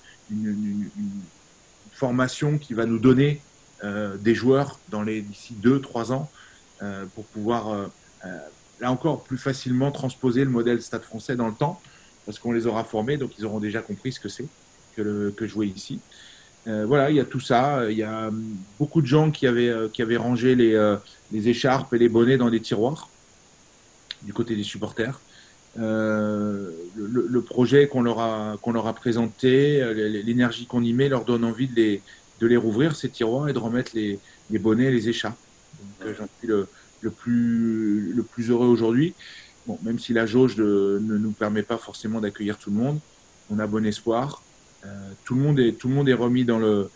[1.93, 3.39] formation qui va nous donner
[3.83, 6.29] des joueurs dans les d'ici deux, trois ans
[7.13, 7.91] pour pouvoir
[8.81, 11.79] là encore, plus facilement transposer le modèle Stade français dans le temps,
[12.25, 14.47] parce qu'on les aura formés, donc ils auront déjà compris ce que c'est
[14.95, 15.99] que, que jouer ici.
[16.67, 17.89] Euh, voilà, il y a tout ça.
[17.89, 18.29] Il y a
[18.79, 20.97] beaucoup de gens qui avaient, euh, rangé les, euh,
[21.33, 23.09] écharpes et les bonnets dans des tiroirs
[24.23, 25.19] du côté des supporters.
[25.75, 29.81] le, projet qu'on leur a présenté,
[30.23, 33.91] l'énergie qu'on y met, leur donne envie de les rouvrir ces tiroirs et de remettre
[33.95, 34.19] les,
[34.59, 35.39] bonnets et les écharpes.
[36.05, 36.67] J'en suis le,
[37.09, 39.15] plus, heureux aujourd'hui.
[39.65, 42.99] Bon, même si la jauge ne nous permet pas forcément d'accueillir tout le monde,
[43.49, 44.43] on a bon espoir.
[44.85, 46.89] Euh, tout, le monde est, tout le monde est remis dans le,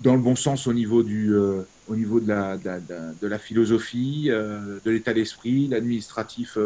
[0.00, 3.26] dans le bon sens au niveau, du, euh, au niveau de, la, de, la, de
[3.26, 5.68] la philosophie, euh, de l'état d'esprit.
[5.68, 6.58] L'administratif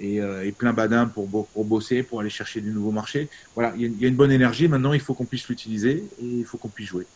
[0.00, 3.28] est, est, plein badin pour, pour bosser, pour aller chercher du nouveau marché.
[3.54, 4.68] Voilà, il y, il y a une bonne énergie.
[4.68, 7.06] Maintenant, il faut qu'on puisse l'utiliser et il faut qu'on puisse jouer.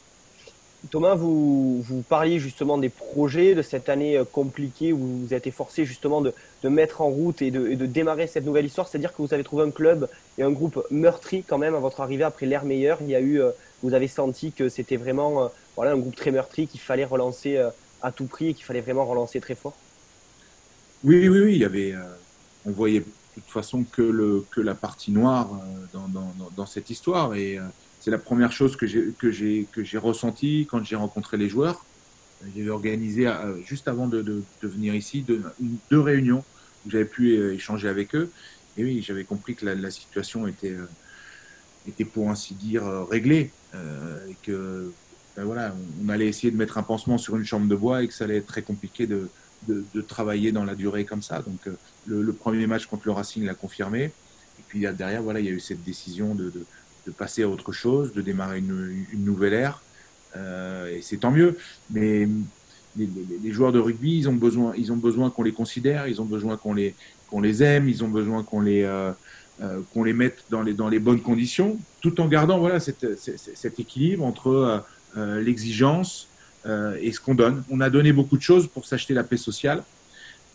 [0.91, 5.51] Thomas, vous, parliez justement des projets de cette année euh, compliquée où vous avez été
[5.51, 6.33] forcé justement de,
[6.69, 8.89] mettre en route et de, démarrer cette nouvelle histoire.
[8.89, 12.01] C'est-à-dire que vous avez trouvé un club et un groupe meurtri quand même à votre
[12.01, 12.99] arrivée après l'ère meilleure.
[13.03, 13.51] Il y a eu, euh,
[13.83, 17.59] vous avez senti que c'était vraiment euh, un groupe très meurtri qu'il fallait relancer
[18.03, 19.75] à tout prix et qu'il fallait vraiment relancer très fort.
[21.03, 21.55] Oui, oui, oui.
[21.55, 21.95] Il y avait,
[22.65, 25.51] on voyait de toute façon que, le, que la partie noire
[26.57, 27.35] dans, cette histoire
[28.05, 29.15] c'est la première chose que j'ai
[29.73, 31.87] que quand j'ai rencontré les joueurs.
[32.55, 35.25] J'ai organisé euh, juste avant de, venir ici
[35.91, 36.45] deux, réunions
[36.85, 38.31] où j'avais pu euh, échanger avec eux.
[38.77, 40.87] Et oui, j'avais compris que la, situation était euh,
[41.89, 44.93] était pour ainsi dire réglée et que
[45.37, 48.09] ben voilà, on allait essayer de mettre un pansement sur une chambre de bois et
[48.09, 49.31] que ça allait être très compliqué de,
[50.07, 51.41] travailler dans la durée comme ça.
[51.41, 51.61] Donc
[52.07, 54.03] le, premier match contre le Racing l'a confirmé.
[54.05, 56.53] Et puis derrière, voilà, il y a eu cette décision de
[57.07, 59.83] de passer à autre chose, de démarrer une, nouvelle ère.
[60.37, 61.57] Euh, et c'est tant mieux.
[61.91, 62.29] Mais
[62.97, 66.25] les, joueurs de rugby, ils ont besoin, ils ont besoin qu'on les considère, ils ont
[66.25, 66.95] besoin qu'on les,
[67.29, 69.13] qu'on les aime, ils ont besoin qu'on les, euh,
[69.63, 73.07] euh, qu'on les mette dans les, dans les bonnes conditions, tout en gardant voilà cette,
[73.17, 74.79] cet équilibre entre euh,
[75.17, 76.27] euh, l'exigence
[76.99, 77.63] et ce qu'on donne.
[77.71, 79.85] On a donné beaucoup de choses pour s'acheter la paix sociale.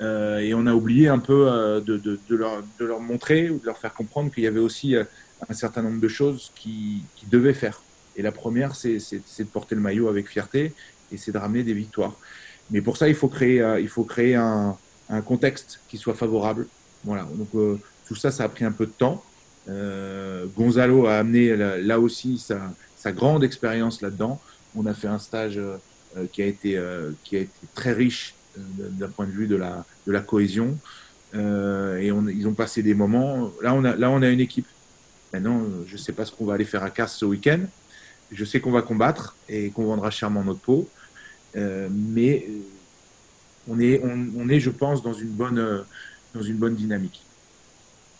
[0.01, 1.45] et on a oublié un peu
[1.85, 4.59] de, de, de, leur, de leur montrer ou de leur faire comprendre qu'il y avait
[4.59, 4.95] aussi
[5.47, 7.81] un certain nombre de choses qui, qui devaient faire.
[8.15, 10.73] Et la première, c'est de porter le maillot avec fierté
[11.11, 12.15] et c'est de ramener des victoires.
[12.71, 14.77] Mais pour ça, il faut créer, euh, il faut créer un,
[15.09, 16.67] un contexte qui soit favorable.
[17.03, 17.23] Voilà.
[17.35, 19.23] Donc euh, tout ça, ça a pris un peu de temps.
[19.69, 24.39] Euh, Gonzalo a amené là, aussi sa, sa, grande expérience là-dedans.
[24.75, 25.77] On a fait un stage euh,
[26.31, 29.85] qui a été euh, qui a été très riche d'un point de vue de la
[30.07, 30.77] de la cohésion.
[31.33, 33.51] et on, ils ont passé des moments.
[33.61, 34.67] Là, on a là, on a une équipe
[35.33, 37.59] Maintenant, je ne sais pas ce qu'on va aller faire à Cars ce week-end.
[38.31, 40.87] Je sais qu'on va combattre et qu'on vendra chèrement notre peau.
[41.55, 42.61] Euh, mais euh,
[43.67, 45.81] on est, on, est, je pense, dans une bonne, euh,
[46.35, 47.21] dans une bonne dynamique.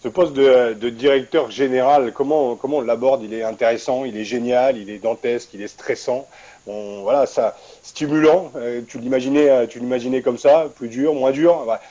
[0.02, 3.22] Ce poste de, directeur général, comment, comment on l'aborde?
[3.24, 6.28] Il est intéressant, il est génial, il est dantesque, il est stressant.
[6.66, 8.52] Voilà, ça, stimulant.
[8.56, 11.66] Euh, tu l'imaginais, tu l'imaginais comme ça, plus dur, moins dur.
[11.66, 11.82] Bah,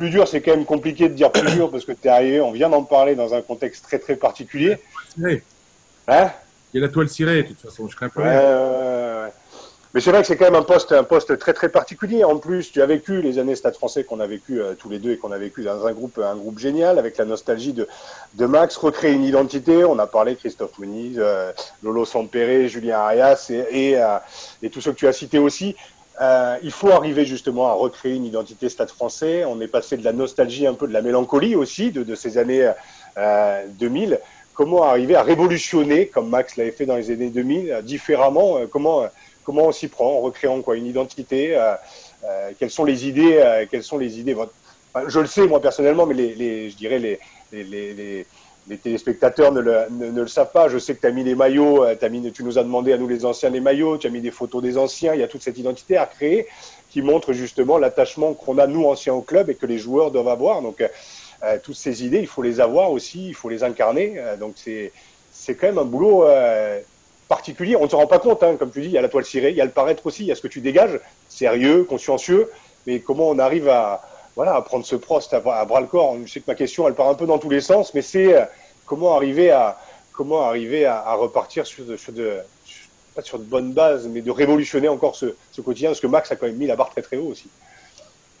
[0.00, 2.40] plus dur, c'est quand même compliqué de dire plus dur parce que tu es arrivé,
[2.40, 4.78] on vient d'en parler dans un contexte très très particulier.
[6.08, 6.30] Hein?
[6.72, 9.30] Il y a la toile cirée, de toute façon, je crains pas.
[9.92, 12.22] Mais c'est vrai que c'est quand même un poste, un poste très très particulier.
[12.22, 15.00] En plus, tu as vécu les années Stade français qu'on a vécu euh, tous les
[15.00, 17.88] deux et qu'on a vécu dans un groupe, un groupe génial avec la nostalgie de,
[18.34, 19.84] de Max, recréer une identité.
[19.84, 21.50] On a parlé Christophe Muniz, euh,
[21.82, 24.18] Lolo Sampere, Julien Arias et, et, euh,
[24.62, 25.76] et tous ceux que tu as cités aussi.
[26.20, 29.44] Euh, il faut arriver justement à recréer une identité stade français.
[29.44, 32.36] On est passé de la nostalgie, un peu de la mélancolie aussi de, de ces
[32.36, 32.70] années
[33.16, 34.20] euh, 2000.
[34.52, 38.66] Comment arriver à révolutionner, comme Max l'avait fait dans les années 2000, euh, différemment euh,
[38.66, 39.04] Comment
[39.44, 41.58] comment on s'y prend en recréant quoi une identité
[42.58, 44.36] Quelles sont les idées Quelles sont les idées
[45.08, 47.18] Je le sais moi personnellement, mais les, les je dirais les,
[47.50, 48.26] les, les
[48.70, 50.68] les téléspectateurs ne le, ne, le, savent pas.
[50.68, 53.08] Je sais que tu as mis les maillots, mis, tu nous as demandé à nous
[53.08, 55.12] les anciens les maillots, tu as mis des photos des anciens.
[55.12, 56.46] Il y a toute cette identité à créer
[56.88, 60.28] qui montre justement l'attachement qu'on a nous anciens au club et que les joueurs doivent
[60.28, 60.62] avoir.
[60.62, 60.82] Donc
[61.62, 64.20] toutes ces idées, il faut les avoir aussi, il faut les incarner.
[64.38, 64.92] donc c'est
[65.32, 66.24] c'est quand même un boulot
[67.30, 67.76] particulier.
[67.76, 69.24] On ne se rend pas compte, hein, comme tu dis, il y a la toile
[69.24, 71.84] cirée, il y a le paraître aussi, il y a ce que tu dégages, sérieux,
[71.84, 72.50] consciencieux,
[72.86, 74.02] mais comment on arrive à,
[74.36, 76.16] voilà, à prendre ce Prost à, bras le corps.
[76.24, 78.34] Je sais que ma question, elle part un peu dans tous les sens, mais c'est
[78.34, 78.44] euh,
[78.86, 79.78] comment arriver à,
[80.12, 82.38] comment arriver à, repartir sur, de, sur de,
[83.14, 86.30] pas sur de bonnes bases, mais de révolutionner encore ce, ce, quotidien, parce que Max
[86.30, 87.48] a quand même mis la barre très très haut aussi.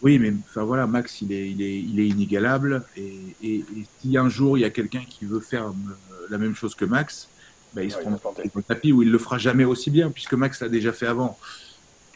[0.02, 3.64] Oui, mais enfin voilà, Max, il est, il est, il est inégalable, et, et,
[4.00, 6.84] si un jour il y a quelqu'un qui veut faire euh, la même chose que
[6.84, 7.28] Max,
[7.74, 10.60] bah, il se prend le tapis où il le fera jamais aussi bien, puisque Max
[10.60, 11.38] l'a déjà fait avant.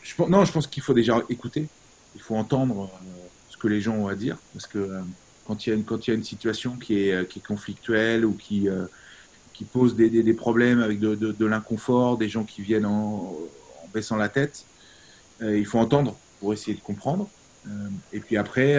[0.02, 1.66] Je, non, je pense qu'il faut déjà écouter,
[2.14, 3.23] il faut entendre euh,
[3.64, 5.00] que les gens ont à dire, parce que euh,
[5.46, 7.38] quand il y a une, quand il y a une situation qui est, euh, qui
[7.38, 8.68] est conflictuelle ou qui,
[9.54, 13.34] qui pose des, des, problèmes avec de, de, de l'inconfort, des gens qui viennent en,
[13.82, 14.64] en baissant la tête,
[15.40, 17.28] il faut entendre pour essayer de comprendre.
[18.12, 18.78] et puis après,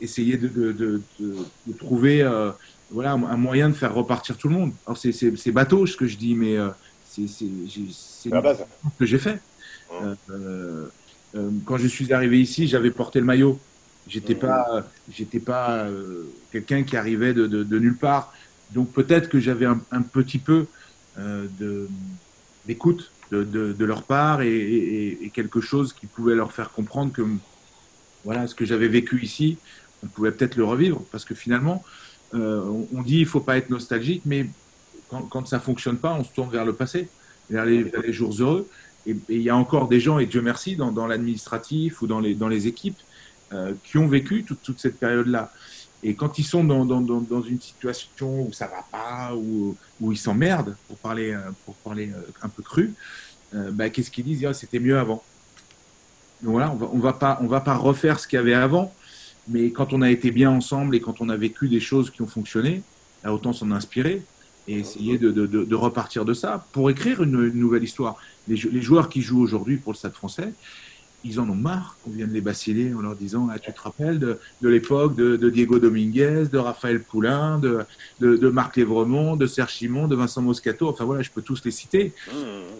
[0.00, 2.22] essayer de, de, de trouver
[2.90, 4.72] voilà, un moyen de faire repartir tout le monde.
[4.86, 6.70] Alors c'est bateau ce que je dis, mais euh,
[7.04, 8.28] c'est ce
[8.98, 9.40] que j'ai fait.
[10.30, 10.86] Euh,
[11.36, 13.58] euh, euh, quand je suis arrivé ici, j'avais porté le maillot.
[14.08, 14.38] J'étais mmh.
[14.38, 15.86] pas, j'étais pas
[16.52, 18.32] quelqu'un qui arrivait de, de, de, nulle part.
[18.72, 20.66] Donc peut-être que j'avais un, un, petit peu
[21.18, 21.88] de
[22.66, 27.12] d'écoute de, de, leur part et, et, et, quelque chose qui pouvait leur faire comprendre
[27.12, 27.22] que
[28.24, 29.58] voilà ce que j'avais vécu ici,
[30.04, 31.84] on pouvait peut-être le revivre parce que finalement,
[32.34, 32.60] euh,
[32.92, 34.46] on, dit il faut pas être nostalgique, mais
[35.08, 37.08] quand, quand ça fonctionne pas, on se tourne vers le passé,
[37.50, 38.68] vers les, jours heureux.
[39.06, 42.66] Et il y a encore des gens, et Dieu merci, dans, l'administratif ou dans les,
[42.66, 42.98] équipes,
[43.52, 45.52] euh, qui ont vécu toute, cette période-là.
[46.02, 50.76] Et quand ils sont dans, une situation où ça va pas, où, où ils s'emmerdent,
[50.88, 52.10] pour parler, euh, parler
[52.42, 52.94] un peu cru,
[53.52, 54.44] bah, qu'est-ce qu'ils disent?
[54.44, 55.22] Ah, C'était mieux avant.
[56.42, 58.52] Donc voilà, on va, on va pas, on va pas refaire ce qu'il y avait
[58.52, 58.92] avant,
[59.48, 62.20] mais quand on a été bien ensemble et quand on a vécu des choses qui
[62.20, 62.82] ont fonctionné,
[63.24, 64.22] autant s'en inspirer
[64.68, 68.16] et essayer de, de, de, repartir de ça pour écrire une, nouvelle histoire.
[68.48, 70.52] Les, les, joueurs qui jouent aujourd'hui pour le Stade français,
[71.24, 74.18] ils en ont marre qu'on vienne les bassiner en leur disant ah, Tu te rappelles
[74.18, 77.84] de, de l'époque de, Diego Dominguez, de Raphaël Poulain, de,
[78.20, 80.88] de, Marc Lévremont, de Serge Simon, de Vincent Moscato.
[80.88, 82.12] Enfin voilà, je peux tous les citer.
[82.28, 82.36] Mmh.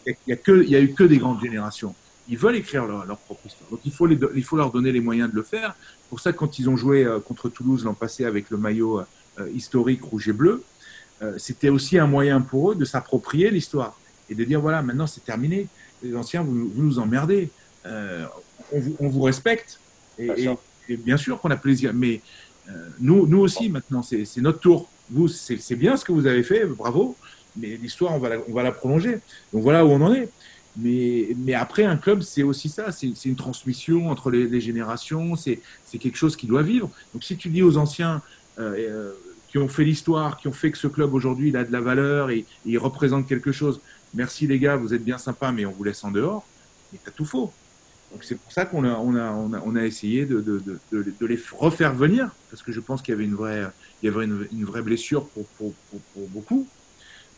[0.06, 1.94] Il n'y a, a, a eu que des grandes générations
[2.28, 3.70] ils veulent écrire leur, leur, propre histoire.
[3.70, 5.74] Donc il faut, les, il faut leur donner les moyens de le faire.
[6.08, 9.48] Pour ça, quand ils ont joué euh, contre Toulouse l'an passé avec le maillot euh,
[9.54, 10.62] historique rouge et bleu,
[11.38, 13.98] c'était aussi un moyen pour eux de s'approprier l'histoire
[14.28, 15.66] et de dire voilà, maintenant c'est terminé.
[16.02, 17.50] Les anciens, vous, vous nous emmerdez.
[17.84, 19.78] On vous, on, vous, respecte.
[20.18, 20.56] Et bien,
[20.88, 21.92] et, bien sûr qu'on a plaisir.
[21.94, 22.20] Mais
[23.00, 24.88] nous, nous aussi, maintenant, c'est notre tour.
[25.10, 27.16] Vous, c'est bien ce que vous avez fait, bravo.
[27.56, 29.20] Mais l'histoire, on, va la, on va la prolonger.
[29.52, 30.28] Donc voilà où on en est.
[30.76, 32.92] Mais, mais après, un club, c'est aussi ça.
[32.92, 35.36] C'est une transmission entre les, les générations.
[35.36, 35.60] C'est
[35.98, 36.90] quelque chose qui doit vivre.
[37.14, 38.22] Donc, si tu dis aux anciens
[38.58, 39.12] euh, euh,
[39.56, 41.80] qui ont fait l'histoire, qui ont fait que ce club aujourd'hui, il a de la
[41.80, 43.80] valeur et, il représente quelque chose,
[44.12, 46.44] merci les gars, vous êtes bien sympas, mais on vous laisse en dehors,
[46.92, 47.50] mais t'as tout faux.
[48.12, 51.38] Donc, c'est pour ça qu'on a, on a, on a, essayé de, de, de, les
[51.58, 53.64] refaire venir, parce que je pense qu'il y avait une vraie,
[54.02, 56.68] il y avait une, une vraie blessure pour, pour, pour, beaucoup,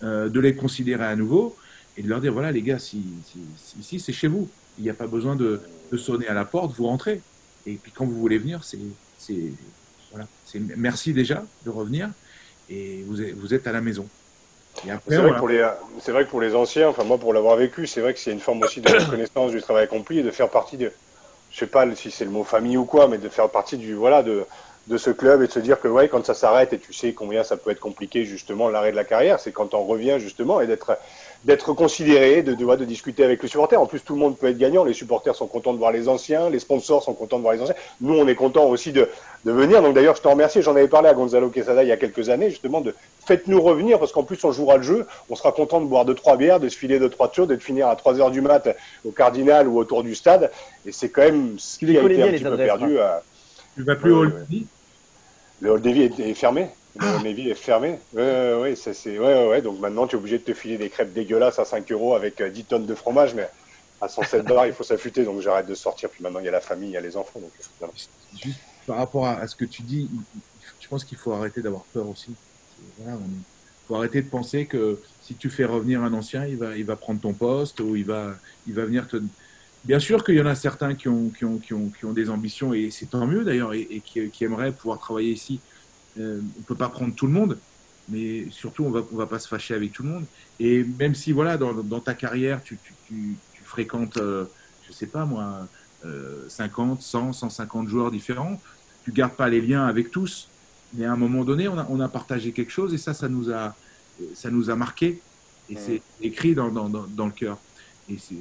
[0.02, 1.56] euh, de les considérer à nouveau
[1.96, 4.90] et de leur dire voilà les gars, si, si, ici c'est chez vous, il n'y
[4.90, 5.60] a pas besoin de,
[5.96, 7.20] sonner à la porte, vous rentrez.
[7.64, 8.78] Et puis quand vous voulez venir, c'est
[10.10, 12.10] voilà, c'est merci déjà de revenir.
[12.70, 14.06] Et vous êtes, vous êtes à la maison.
[14.74, 18.20] C'est vrai, vrai, que pour les anciens, enfin moi pour l'avoir vécu, c'est vrai que
[18.20, 20.92] c'est une forme aussi de reconnaissance du travail accompli et de faire partie de,
[21.50, 23.94] je sais pas si c'est le mot famille ou quoi, mais de faire partie du
[23.94, 24.46] voilà de
[24.88, 27.12] de ce club et de se dire que ouais, quand ça s'arrête et tu sais
[27.12, 30.60] combien ça peut être compliqué justement l'arrêt de la carrière, c'est quand on revient justement
[30.60, 30.96] et d'être
[31.44, 33.80] d'être considéré, de, de, de, discuter avec les supporters.
[33.80, 34.84] En plus, tout le monde peut être gagnant.
[34.84, 37.62] Les supporters sont contents de voir les anciens, les sponsors sont contents de voir les
[37.62, 37.76] anciens.
[38.00, 39.08] Nous, on est contents aussi de,
[39.44, 39.80] de venir.
[39.80, 40.62] Donc d'ailleurs, je te remercie.
[40.62, 42.92] J'en avais parlé à Gonzalo Quesada il y a quelques années, justement, de
[43.24, 45.06] faites-nous revenir parce qu'en plus, on jouera le jeu.
[45.30, 47.56] On sera content de boire deux trois bières, de se filer deux trois choses, de
[47.56, 48.68] finir à 3 heures du mat
[49.04, 50.50] au Cardinal ou autour du stade.
[50.86, 52.98] Et c'est quand même ce qui a été un petit peu perdu.
[52.98, 53.22] À...
[53.76, 54.24] Tu vas plus au
[55.60, 56.68] le Hall Davy est, fermé.
[56.98, 57.98] Le Hall Davy est fermé.
[58.14, 61.12] Ouais, ouais, c'est, ouais, ouais, Donc maintenant, tu es obligé de te filer des crêpes
[61.12, 63.48] dégueulasses à 5 euros avec 10 euh, tonnes de fromage, mais
[64.00, 65.24] à 107 dollars, il faut s'affûter.
[65.24, 66.10] Donc j'arrête de sortir.
[66.10, 67.40] Puis maintenant, il y a la famille, il y a les enfants.
[67.40, 67.50] Donc,
[68.40, 70.08] Juste par rapport à, ce que tu dis,
[70.80, 72.34] je pense qu'il faut arrêter d'avoir peur aussi.
[73.00, 73.14] Il
[73.86, 76.96] faut arrêter de penser que si tu fais revenir un ancien, il va, il va
[76.96, 78.34] prendre ton poste ou il va,
[78.66, 79.16] il va venir te.
[79.84, 82.12] Bien sûr qu'il y en a certains qui ont, qui ont, qui ont, qui ont
[82.12, 85.60] des ambitions, et c'est tant mieux d'ailleurs, et, qui, qui, aimeraient pouvoir travailler ici.
[86.18, 87.58] Euh, on ne peut pas prendre tout le monde,
[88.08, 90.24] mais surtout, on va, on va pas se fâcher avec tout le monde.
[90.58, 94.46] Et même si, voilà, dans, dans ta carrière, tu, tu, tu, tu fréquentes, euh,
[94.86, 95.68] je sais pas moi,
[96.04, 98.60] euh, 50, 100, 150 joueurs différents,
[99.04, 100.48] tu gardes pas les liens avec tous,
[100.94, 103.28] mais à un moment donné, on a, on a partagé quelque chose et ça, ça
[103.28, 103.74] nous a,
[104.34, 105.20] ça nous a marqué
[105.70, 107.58] et c'est écrit dans, dans, dans, le cœur.
[108.10, 108.36] Et c'est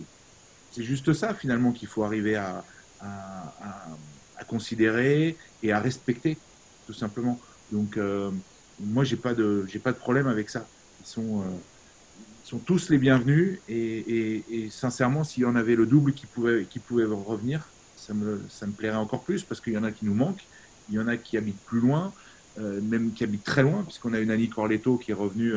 [0.77, 2.63] juste ça finalement qu'il faut arriver à,
[3.01, 3.53] à,
[4.37, 6.37] à, considérer et à respecter,
[6.85, 7.39] tout simplement.
[7.71, 8.31] Donc, euh,
[8.79, 10.65] moi, j'ai pas de, j'ai pas de problème avec ça.
[11.01, 11.43] Ils sont, euh,
[12.43, 16.27] sont tous les bienvenus et, et, et sincèrement, s'il y en avait le double qui
[16.27, 19.83] pouvait, qui pouvait revenir, ça me, ça me plairait encore plus parce qu'il y en
[19.83, 20.45] a qui nous manquent,
[20.89, 22.13] il y en a qui habitent plus loin,
[22.59, 25.53] euh, même qui habitent très loin, puisqu'on a une Annie Corletto qui est revenue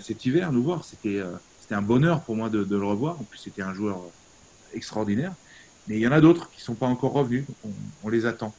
[0.00, 0.84] cet hiver nous voir.
[0.84, 1.20] C'était
[1.60, 3.20] c'était un bonheur pour moi de, de le revoir.
[3.20, 4.02] En plus, c'était un joueur
[4.74, 5.32] extraordinaire.
[5.88, 7.44] Mais il y en a d'autres qui sont pas encore revenus.
[7.64, 7.70] On,
[8.04, 8.52] on, les attend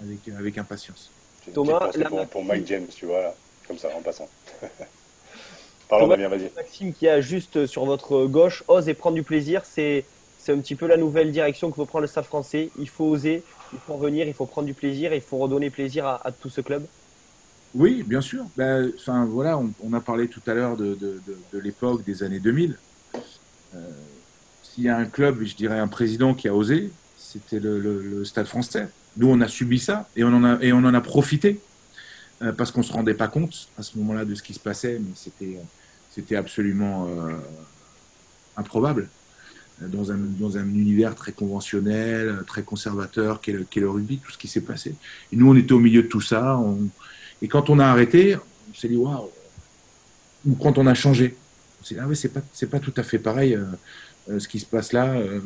[0.00, 1.10] avec, avec impatience.
[1.52, 3.34] Thomas, pour, pour, Mike James, tu vois, là,
[3.66, 4.28] comme ça, en passant.
[5.88, 6.50] Pardon, bien, vas-y.
[6.54, 9.62] Maxime qui a juste sur votre gauche, ose et prend du plaisir.
[9.64, 10.04] C'est
[10.38, 12.70] c'est un petit peu la nouvelle direction que veut prendre le Stade français.
[12.78, 16.06] Il faut oser, il faut revenir, il faut prendre du plaisir, il faut redonner plaisir
[16.06, 16.86] à, à tout ce club.
[17.74, 18.44] Oui, bien sûr.
[18.56, 22.02] Ben, enfin, voilà, on, on, a parlé tout à l'heure de, de, de, de l'époque
[22.04, 22.78] des années 2000.
[23.74, 23.78] Euh,
[24.78, 28.00] S'il y a un club, je dirais un président qui a osé, c'était le, le,
[28.00, 28.86] le, Stade français.
[29.16, 31.58] Nous, on a subi ça et on en a, on en a profité
[32.42, 35.00] euh, parce qu'on se rendait pas compte à ce moment-là de ce qui se passait,
[35.00, 37.32] mais c'était, absolument euh,
[38.56, 39.08] improbable
[39.80, 44.38] dans un, dans un univers très conventionnel, très conservateur, qu'est le, le rugby, tout ce
[44.38, 44.94] qui s'est passé.
[45.32, 46.56] Et nous, on était au milieu de tout ça.
[47.42, 48.36] Et quand on a arrêté,
[48.70, 49.28] on s'est dit, waouh,
[50.46, 51.36] ou quand on a changé,
[51.80, 53.74] on s'est dit, ah ouais, c'est pas, pas tout à fait pareil euh, euh,
[54.38, 55.40] ce qui se passe là euh,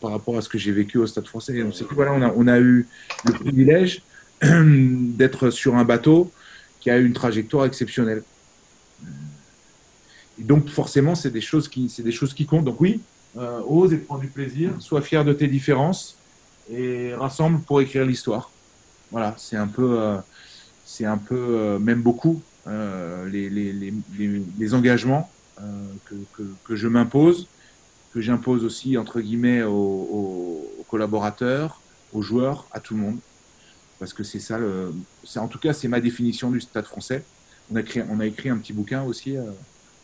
[0.00, 1.62] par, rapport à ce que j'ai vécu au Stade français.
[1.62, 2.86] On voilà, on a, on a eu
[3.24, 4.02] le privilège
[4.42, 6.30] d'être sur un bateau
[6.80, 8.22] qui a eu une trajectoire exceptionnelle.
[10.38, 12.64] Donc, forcément, c'est des choses qui, des choses qui comptent.
[12.64, 13.00] Donc, oui,
[13.36, 16.16] euh, ose et prends du plaisir, sois fier de tes différences
[16.72, 18.50] et rassemble pour écrire l'histoire.
[19.10, 20.16] Voilà, c'est un peu, euh,
[21.04, 25.64] un peu, euh, même beaucoup, euh, les, engagements euh,
[26.64, 27.48] que, je m'impose,
[28.12, 31.80] que j'impose aussi, entre guillemets, aux, collaborateurs,
[32.12, 33.18] aux joueurs, à tout le monde.
[33.98, 34.92] Parce que c'est ça, le,
[35.36, 37.22] en tout cas, c'est ma définition du stade français.
[37.72, 39.36] On a, écrit, on a écrit un petit bouquin aussi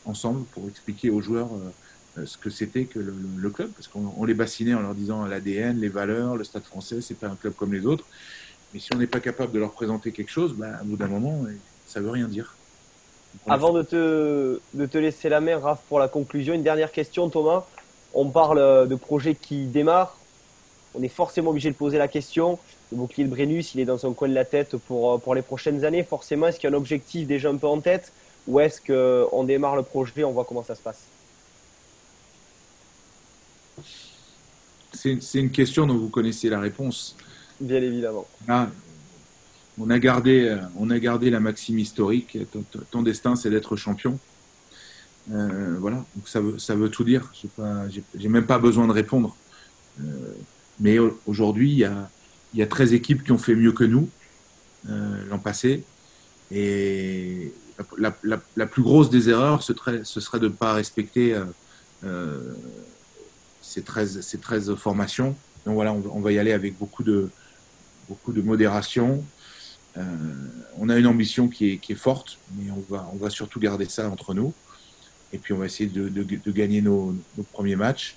[0.05, 1.49] ensemble pour expliquer aux joueurs
[2.25, 5.81] ce que c'était que le, le, club, parce qu'on les bassinait en leur disant l'ADN,
[5.81, 8.05] les valeurs, le Stade Français, c'est pas un club comme les autres.
[8.73, 11.09] Mais si on n'est pas capable de leur présenter quelque chose, bah, à bout d'un
[11.09, 11.45] moment,
[11.87, 12.55] ça veut rien dire.
[13.47, 17.29] Avant de te, de te laisser la main, Raph, pour la conclusion, une dernière question,
[17.29, 17.66] Thomas.
[18.18, 20.16] On parle de projets qui démarrent.
[20.94, 22.59] On est forcément obligé de poser la question.
[22.90, 25.42] Le bouclier de Brennus, il est dans son coin de la tête pour, pour les
[25.42, 26.02] prochaines années.
[26.02, 28.12] Forcément, est-ce qu'il y a un objectif déjà un peu en tête
[28.48, 31.00] ou est-ce qu'on démarre le projet, on voit comment ça se passe?
[34.94, 37.16] C'est une question dont vous connaissez la réponse.
[37.61, 38.26] Bien évidemment.
[38.48, 38.68] Ah,
[39.79, 42.38] on, a gardé, on a gardé la maxime historique.
[42.50, 44.18] Ton, ton destin, c'est d'être champion.
[45.33, 47.33] Euh, voilà, donc ça veut, ça veut tout dire.
[48.15, 49.37] J'ai même pas besoin de répondre.
[50.01, 50.05] Euh,
[50.79, 52.11] mais aujourd'hui, il y a,
[52.55, 54.09] y a 13 équipes qui ont fait mieux que nous
[54.89, 55.85] euh, l'an passé.
[56.51, 57.53] Et
[57.99, 61.37] la, la, plus grosse des erreurs, ce serait, ce serait de ne pas respecter
[63.61, 65.35] ces 13, ces 13 formations.
[65.65, 67.29] Donc voilà, on, va y aller avec beaucoup de,
[68.09, 69.25] beaucoup de modération.
[70.79, 73.59] On a une ambition qui est, qui est, forte, mais on va, on va surtout
[73.59, 74.55] garder ça entre nous.
[75.33, 78.17] Et puis on va essayer de, gagner nos, nos, premiers matchs,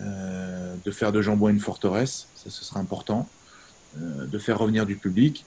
[0.00, 3.28] euh, de faire de Jambon une forteresse, ça ce sera important,
[3.98, 5.44] euh, de faire revenir du public.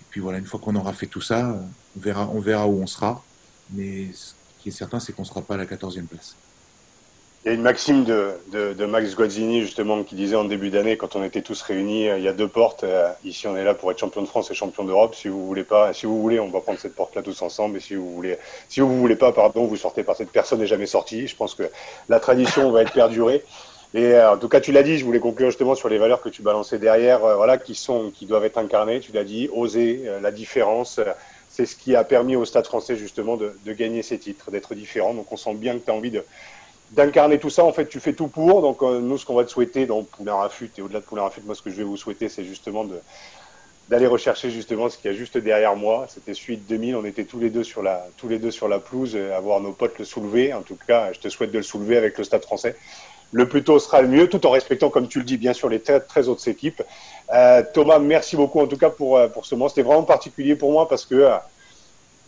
[0.00, 1.62] Et puis voilà, une fois qu'on aura fait tout ça,
[1.96, 3.22] on verra, on verra où on sera.
[3.72, 6.36] Mais ce qui est certain, c'est qu'on ne sera pas à la 14e place.
[7.44, 11.16] Il y a une maxime de, Max Guazzini justement qui disait en début d'année quand
[11.16, 12.84] on était tous réunis, il y a deux portes.
[13.24, 15.14] Ici on est là pour être champion de France et champion d'Europe.
[15.14, 17.78] Si vous voulez pas, si vous voulez, on va prendre cette porte-là tous ensemble.
[17.78, 18.36] Et si vous voulez,
[18.68, 21.26] si vous voulez pas, pardon, vous sortez par cette personne n'est jamais sortie.
[21.28, 21.62] Je pense que
[22.10, 23.42] la tradition va être perdurée.
[23.94, 26.20] Et euh, en tout cas, tu l'as dit, je voulais conclure justement sur les valeurs
[26.20, 29.00] que tu balançais derrière, euh, voilà, qui sont, qui doivent être incarnées.
[29.00, 31.00] Tu l'as dit, oser, euh, la différence.
[31.48, 35.14] c'est ce qui a permis au Stade Français justement de gagner ces titres, d'être différent.
[35.14, 36.22] Donc on sent bien que tu as envie de
[36.92, 37.64] d'incarner tout ça.
[37.64, 38.62] En fait, tu fais tout pour.
[38.62, 41.22] Donc, euh, nous, ce qu'on va te souhaiter dans Poulain Rafut et au-delà de Poulain
[41.22, 42.86] Rafut, moi, ce que je vais vous souhaiter, c'est justement
[43.88, 46.06] d'aller rechercher justement ce qu'il y a juste derrière moi.
[46.08, 46.96] C'était suite 2000.
[46.96, 49.60] On était tous les deux sur la, tous les deux sur la pelouse, à voir
[49.60, 50.52] nos potes le soulever.
[50.52, 52.76] En tout cas, je te souhaite de le soulever avec le Stade Français.
[53.32, 55.68] Le plus tôt sera le mieux, tout en respectant, comme tu le dis, bien sûr,
[55.68, 56.82] les très, très autres équipes.
[57.32, 59.68] Euh, Thomas, merci beaucoup en tout cas pour, euh, pour ce moment.
[59.68, 61.36] C'était vraiment particulier pour moi parce que euh,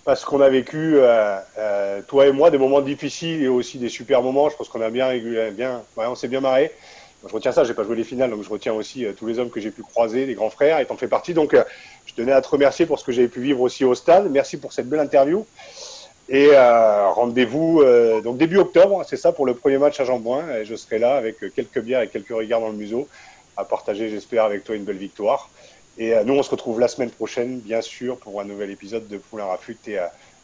[0.04, 3.88] parce qu'on a vécu, euh, euh, toi et moi, des moments difficiles et aussi des
[3.88, 4.48] super moments.
[4.50, 5.16] Je pense qu'on a bien,
[5.52, 6.72] bien ouais, on s'est bien marré.
[7.26, 9.50] je retiens ça, j'ai pas joué les finales, donc je retiens aussi tous les hommes
[9.50, 11.34] que j'ai pu croiser, les grands frères, et t'en fais partie.
[11.34, 11.56] Donc,
[12.06, 14.28] je tenais à te remercier pour ce que j'ai pu vivre aussi au stade.
[14.30, 15.46] Merci pour cette belle interview.
[16.28, 17.84] Et rendez-vous
[18.24, 20.42] donc début octobre, c'est ça pour le premier match à Jean-Bouin.
[20.56, 23.06] Et je serai là avec quelques bières et quelques regards dans le museau
[23.56, 25.50] à partager, j'espère, avec toi une belle victoire.
[25.98, 29.18] Et nous, on se retrouve la semaine prochaine, bien sûr, pour un nouvel épisode de
[29.18, 29.76] Poulain Rafut.
[29.86, 29.98] Et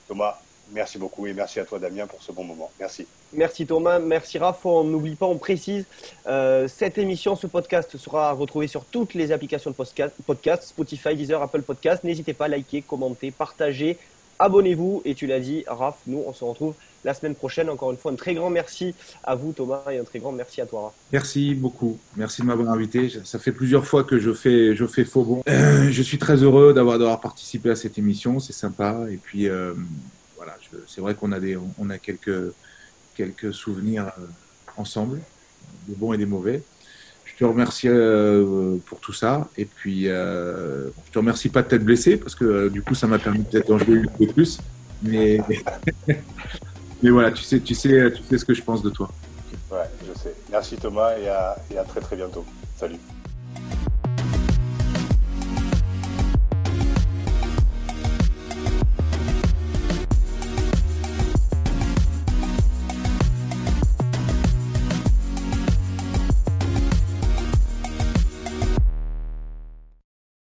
[0.07, 0.39] Thomas,
[0.73, 2.71] merci beaucoup et merci à toi, Damien, pour ce bon moment.
[2.79, 3.07] Merci.
[3.33, 4.65] Merci Thomas, merci Raph.
[4.65, 5.85] On n'oublie pas, on précise,
[6.27, 9.77] euh, cette émission, ce podcast sera retrouvé sur toutes les applications de
[10.27, 12.05] podcast, Spotify, Deezer, Apple Podcast.
[12.05, 13.99] N'hésitez pas à liker, commenter, partager,
[14.39, 15.03] abonnez-vous.
[15.05, 16.75] Et tu l'as dit, Raph, nous, on se retrouve
[17.05, 17.69] la semaine prochaine.
[17.71, 20.61] Encore une fois, un très grand merci à vous, Thomas, et un très grand merci
[20.61, 20.83] à toi.
[20.83, 20.93] Raph.
[21.13, 21.99] Merci beaucoup.
[22.17, 23.11] Merci de m'avoir invité.
[23.25, 25.43] Ça fait plusieurs fois que je fais, je fais faux bon.
[25.49, 28.41] Euh, je suis très heureux d'avoir, participé à cette émission.
[28.41, 29.07] C'est sympa.
[29.11, 29.75] Et puis, euh,
[30.37, 32.53] voilà, c'est vrai qu'on a, des, on a quelques,
[33.15, 34.27] quelques souvenirs euh,
[34.77, 35.21] ensemble,
[35.87, 36.63] des bons et des mauvais.
[37.39, 37.89] Te remercie
[38.87, 39.49] pour tout ça.
[39.57, 43.19] Et puis, je te remercie pas de t'être blessé parce que du coup, ça m'a
[43.19, 44.59] permis peut-être d'en jouer un peu plus.
[45.03, 45.41] Mais
[47.03, 49.09] Mais voilà, tu sais, tu sais, tu sais ce que je pense de toi.
[49.71, 50.35] Ouais, je sais.
[50.51, 52.45] Merci Thomas et à très très bientôt.
[52.77, 52.99] Salut.